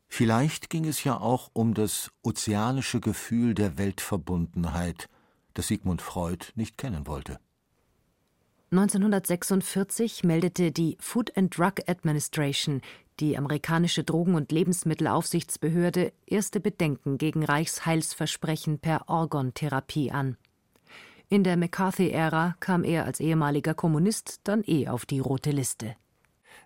Vielleicht 0.07 0.69
ging 0.69 0.85
es 0.85 1.03
ja 1.03 1.19
auch 1.19 1.49
um 1.53 1.73
das 1.73 2.11
ozeanische 2.21 2.99
Gefühl 2.99 3.55
der 3.55 3.79
Weltverbundenheit, 3.79 5.09
das 5.55 5.67
Sigmund 5.67 6.03
Freud 6.03 6.45
nicht 6.53 6.77
kennen 6.77 7.07
wollte. 7.07 7.39
1946 8.71 10.23
meldete 10.23 10.71
die 10.71 10.95
Food 10.99 11.35
and 11.35 11.57
Drug 11.57 11.73
Administration, 11.87 12.81
die 13.19 13.35
amerikanische 13.35 14.03
Drogen- 14.03 14.35
und 14.35 14.51
Lebensmittelaufsichtsbehörde, 14.51 16.13
erste 16.27 16.59
Bedenken 16.59 17.17
gegen 17.17 17.43
Reichs 17.43 17.87
Heilsversprechen 17.87 18.77
per 18.77 19.09
Orgontherapie 19.09 20.11
an. 20.11 20.37
In 21.29 21.43
der 21.43 21.57
McCarthy-Ära 21.57 22.57
kam 22.59 22.83
er 22.83 23.05
als 23.05 23.19
ehemaliger 23.19 23.73
Kommunist 23.73 24.41
dann 24.43 24.63
eh 24.67 24.87
auf 24.87 25.07
die 25.07 25.19
rote 25.19 25.49
Liste. 25.49 25.95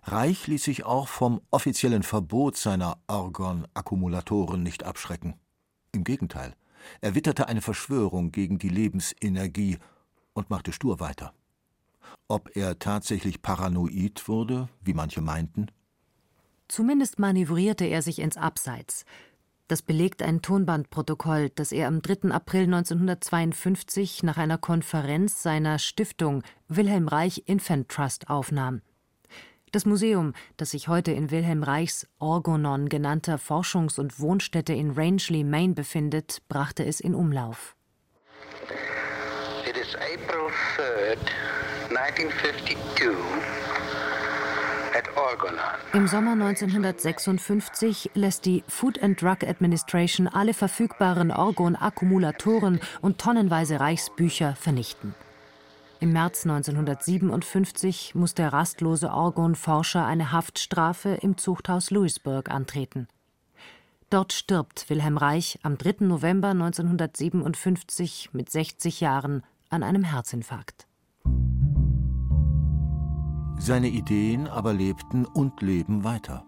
Reich 0.02 0.46
ließ 0.46 0.64
sich 0.64 0.84
auch 0.84 1.08
vom 1.08 1.40
offiziellen 1.50 2.02
Verbot 2.02 2.58
seiner 2.58 2.98
Orgon-Akkumulatoren 3.06 4.62
nicht 4.62 4.84
abschrecken. 4.84 5.34
Im 5.92 6.04
Gegenteil, 6.04 6.54
er 7.00 7.14
witterte 7.14 7.48
eine 7.48 7.62
Verschwörung 7.62 8.30
gegen 8.30 8.58
die 8.58 8.68
Lebensenergie 8.68 9.78
und 10.34 10.50
machte 10.50 10.72
stur 10.72 11.00
weiter. 11.00 11.32
Ob 12.28 12.56
er 12.56 12.78
tatsächlich 12.78 13.42
paranoid 13.42 14.28
wurde, 14.28 14.68
wie 14.82 14.94
manche 14.94 15.20
meinten? 15.20 15.66
Zumindest 16.68 17.18
manövrierte 17.18 17.84
er 17.84 18.00
sich 18.00 18.18
ins 18.18 18.36
Abseits. 18.36 19.04
Das 19.68 19.82
belegt 19.82 20.22
ein 20.22 20.42
Tonbandprotokoll, 20.42 21.50
das 21.50 21.72
er 21.72 21.88
am 21.88 22.02
3. 22.02 22.30
April 22.30 22.64
1952 22.64 24.22
nach 24.22 24.36
einer 24.36 24.58
Konferenz 24.58 25.42
seiner 25.42 25.78
Stiftung 25.78 26.42
Wilhelm 26.68 27.08
Reich 27.08 27.44
Infant 27.46 27.88
Trust 27.88 28.28
aufnahm. 28.28 28.82
Das 29.72 29.86
Museum, 29.86 30.34
das 30.56 30.70
sich 30.70 30.88
heute 30.88 31.12
in 31.12 31.30
Wilhelm 31.30 31.62
Reichs 31.62 32.06
Orgonon 32.18 32.88
genannter 32.88 33.36
Forschungs- 33.38 33.98
und 33.98 34.20
Wohnstätte 34.20 34.72
in 34.72 34.92
Rangeley, 34.92 35.44
Maine 35.44 35.74
befindet, 35.74 36.42
brachte 36.48 36.84
es 36.84 37.00
in 37.00 37.14
Umlauf. 37.14 37.74
It 39.68 39.76
is 39.76 39.94
April 39.96 40.50
3rd, 40.76 41.18
1952 41.18 41.73
im 45.92 46.08
Sommer 46.08 46.32
1956 46.32 48.10
lässt 48.14 48.46
die 48.46 48.64
Food 48.66 49.00
and 49.02 49.20
Drug 49.20 49.46
Administration 49.46 50.26
alle 50.26 50.54
verfügbaren 50.54 51.30
Orgon-Akkumulatoren 51.30 52.80
und 53.00 53.18
tonnenweise 53.18 53.78
Reichsbücher 53.78 54.56
vernichten. 54.56 55.14
Im 56.00 56.12
März 56.12 56.44
1957 56.44 58.14
muss 58.16 58.34
der 58.34 58.52
rastlose 58.52 59.10
Orgon-Forscher 59.10 60.04
eine 60.04 60.32
Haftstrafe 60.32 61.18
im 61.22 61.38
Zuchthaus 61.38 61.90
Louisburg 61.90 62.50
antreten. 62.50 63.06
Dort 64.10 64.32
stirbt 64.32 64.90
Wilhelm 64.90 65.16
Reich 65.16 65.60
am 65.62 65.78
3. 65.78 66.06
November 66.06 66.48
1957 66.48 68.30
mit 68.32 68.50
60 68.50 69.00
Jahren 69.00 69.44
an 69.70 69.82
einem 69.82 70.04
Herzinfarkt. 70.04 70.86
Seine 73.58 73.88
Ideen 73.88 74.46
aber 74.46 74.74
lebten 74.74 75.24
und 75.24 75.62
leben 75.62 76.04
weiter. 76.04 76.44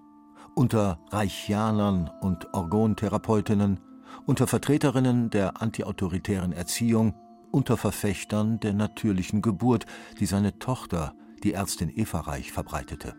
Unter 0.54 1.00
Reichianern 1.10 2.10
und 2.20 2.52
Orgontherapeutinnen, 2.52 3.80
unter 4.26 4.46
Vertreterinnen 4.46 5.30
der 5.30 5.62
antiautoritären 5.62 6.52
Erziehung, 6.52 7.14
unter 7.50 7.76
Verfechtern 7.76 8.60
der 8.60 8.74
natürlichen 8.74 9.40
Geburt, 9.40 9.86
die 10.18 10.26
seine 10.26 10.58
Tochter, 10.58 11.14
die 11.42 11.52
Ärztin 11.52 11.90
Eva 11.94 12.20
Reich, 12.20 12.52
verbreitete. 12.52 13.14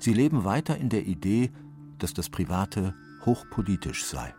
Sie 0.00 0.12
leben 0.12 0.44
weiter 0.44 0.76
in 0.76 0.88
der 0.88 1.06
Idee, 1.06 1.50
dass 1.98 2.14
das 2.14 2.28
Private 2.28 2.94
hochpolitisch 3.24 4.04
sei. 4.04 4.34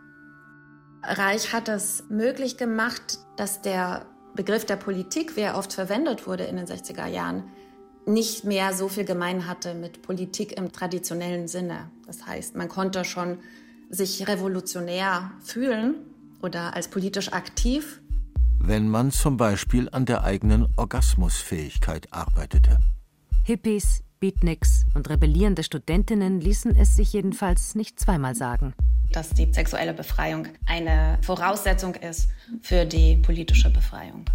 Reich 1.02 1.52
hat 1.52 1.68
es 1.68 2.04
möglich 2.08 2.56
gemacht, 2.56 3.18
dass 3.36 3.62
der 3.62 4.06
Begriff 4.34 4.64
der 4.64 4.76
Politik, 4.76 5.36
wie 5.36 5.40
er 5.40 5.56
oft 5.56 5.72
verwendet 5.72 6.26
wurde 6.26 6.44
in 6.44 6.56
den 6.56 6.66
60er 6.66 7.06
Jahren, 7.06 7.44
nicht 8.06 8.44
mehr 8.44 8.72
so 8.72 8.88
viel 8.88 9.04
gemein 9.04 9.46
hatte 9.46 9.74
mit 9.74 10.02
Politik 10.02 10.56
im 10.58 10.72
traditionellen 10.72 11.48
Sinne. 11.48 11.90
Das 12.06 12.26
heißt, 12.26 12.56
man 12.56 12.68
konnte 12.68 13.04
schon 13.04 13.38
sich 13.90 14.26
revolutionär 14.28 15.32
fühlen 15.42 15.96
oder 16.42 16.74
als 16.74 16.88
politisch 16.88 17.32
aktiv. 17.32 18.00
Wenn 18.58 18.88
man 18.88 19.10
zum 19.10 19.36
Beispiel 19.36 19.88
an 19.90 20.06
der 20.06 20.24
eigenen 20.24 20.68
Orgasmusfähigkeit 20.76 22.12
arbeitete. 22.12 22.78
Hippies, 23.44 24.02
Beatniks 24.20 24.84
und 24.94 25.08
rebellierende 25.08 25.62
Studentinnen 25.62 26.40
ließen 26.40 26.76
es 26.76 26.94
sich 26.94 27.12
jedenfalls 27.12 27.74
nicht 27.74 27.98
zweimal 27.98 28.34
sagen. 28.34 28.74
Dass 29.12 29.30
die 29.30 29.52
sexuelle 29.52 29.94
Befreiung 29.94 30.46
eine 30.66 31.18
Voraussetzung 31.22 31.94
ist 31.94 32.28
für 32.60 32.84
die 32.84 33.16
politische 33.16 33.70
Befreiung. 33.70 34.26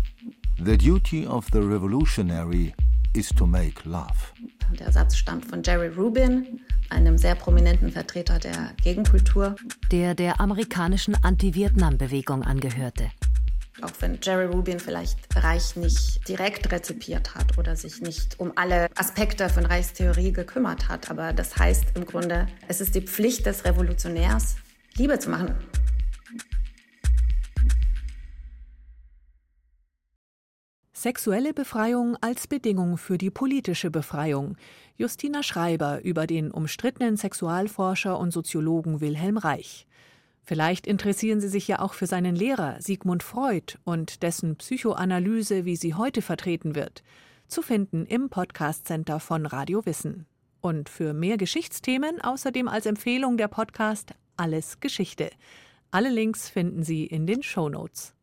The 0.58 0.78
duty 0.78 1.28
of 1.28 1.46
the 1.54 1.60
revolutionary 1.60 2.74
is 3.16 3.30
to 3.30 3.46
make 3.46 3.88
love. 3.88 4.14
Der 4.80 4.92
Satz 4.92 5.16
stammt 5.16 5.46
von 5.46 5.64
Jerry 5.64 5.88
Rubin, 5.88 6.62
einem 6.90 7.18
sehr 7.18 7.36
prominenten 7.36 7.92
Vertreter 7.92 8.40
der 8.40 8.74
Gegenkultur. 8.84 9.56
Der 9.92 10.16
der 10.16 10.40
amerikanischen 10.40 11.16
Anti-Vietnam-Bewegung 11.24 12.44
angehörte. 12.44 13.12
Auch 13.82 13.92
wenn 14.00 14.20
Jerry 14.22 14.46
Rubin 14.46 14.80
vielleicht 14.80 15.18
Reich 15.36 15.76
nicht 15.76 16.28
direkt 16.28 16.72
rezipiert 16.72 17.36
hat 17.36 17.58
oder 17.58 17.76
sich 17.76 18.02
nicht 18.02 18.40
um 18.40 18.54
alle 18.56 18.88
Aspekte 18.96 19.50
von 19.50 19.66
Reichstheorie 19.66 20.32
gekümmert 20.32 20.88
hat. 20.88 21.12
Aber 21.12 21.34
das 21.34 21.58
heißt 21.58 21.86
im 21.96 22.06
Grunde, 22.06 22.48
es 22.68 22.80
ist 22.80 22.96
die 22.96 23.02
Pflicht 23.02 23.46
des 23.46 23.66
Revolutionärs, 23.66 24.56
Liebe 24.96 25.20
zu 25.20 25.30
machen. 25.30 25.56
Sexuelle 31.06 31.54
Befreiung 31.54 32.18
als 32.20 32.48
Bedingung 32.48 32.98
für 32.98 33.20
die 33.20 33.30
politische 33.30 33.92
Befreiung. 33.92 34.58
Justina 34.98 35.44
Schreiber 35.44 36.04
über 36.04 36.26
den 36.26 36.50
umstrittenen 36.50 37.16
Sexualforscher 37.16 38.18
und 38.18 38.32
Soziologen 38.32 39.02
Wilhelm 39.02 39.38
Reich. 39.38 39.86
Vielleicht 40.42 40.88
interessieren 40.88 41.42
Sie 41.42 41.48
sich 41.48 41.68
ja 41.68 41.78
auch 41.78 41.94
für 41.94 42.08
seinen 42.08 42.36
Lehrer 42.36 42.82
Sigmund 42.82 43.22
Freud 43.22 43.76
und 43.84 44.24
dessen 44.24 44.56
Psychoanalyse, 44.56 45.64
wie 45.64 45.76
sie 45.76 45.94
heute 45.94 46.24
vertreten 46.24 46.74
wird. 46.74 47.04
Zu 47.48 47.62
finden 47.62 48.08
im 48.08 48.32
Podcast 48.32 48.88
Center 48.88 49.20
von 49.20 49.46
Radio 49.46 49.86
Wissen. 49.86 50.26
Und 50.60 50.90
für 50.90 51.14
mehr 51.14 51.38
Geschichtsthemen 51.38 52.20
außerdem 52.20 52.68
als 52.68 52.88
Empfehlung 52.88 53.38
der 53.38 53.48
Podcast 53.48 54.16
Alles 54.38 54.80
Geschichte. 54.80 55.30
Alle 55.92 56.10
Links 56.10 56.50
finden 56.50 56.82
Sie 56.82 57.06
in 57.06 57.28
den 57.28 57.44
Show 57.44 57.70
Notes. 57.70 58.16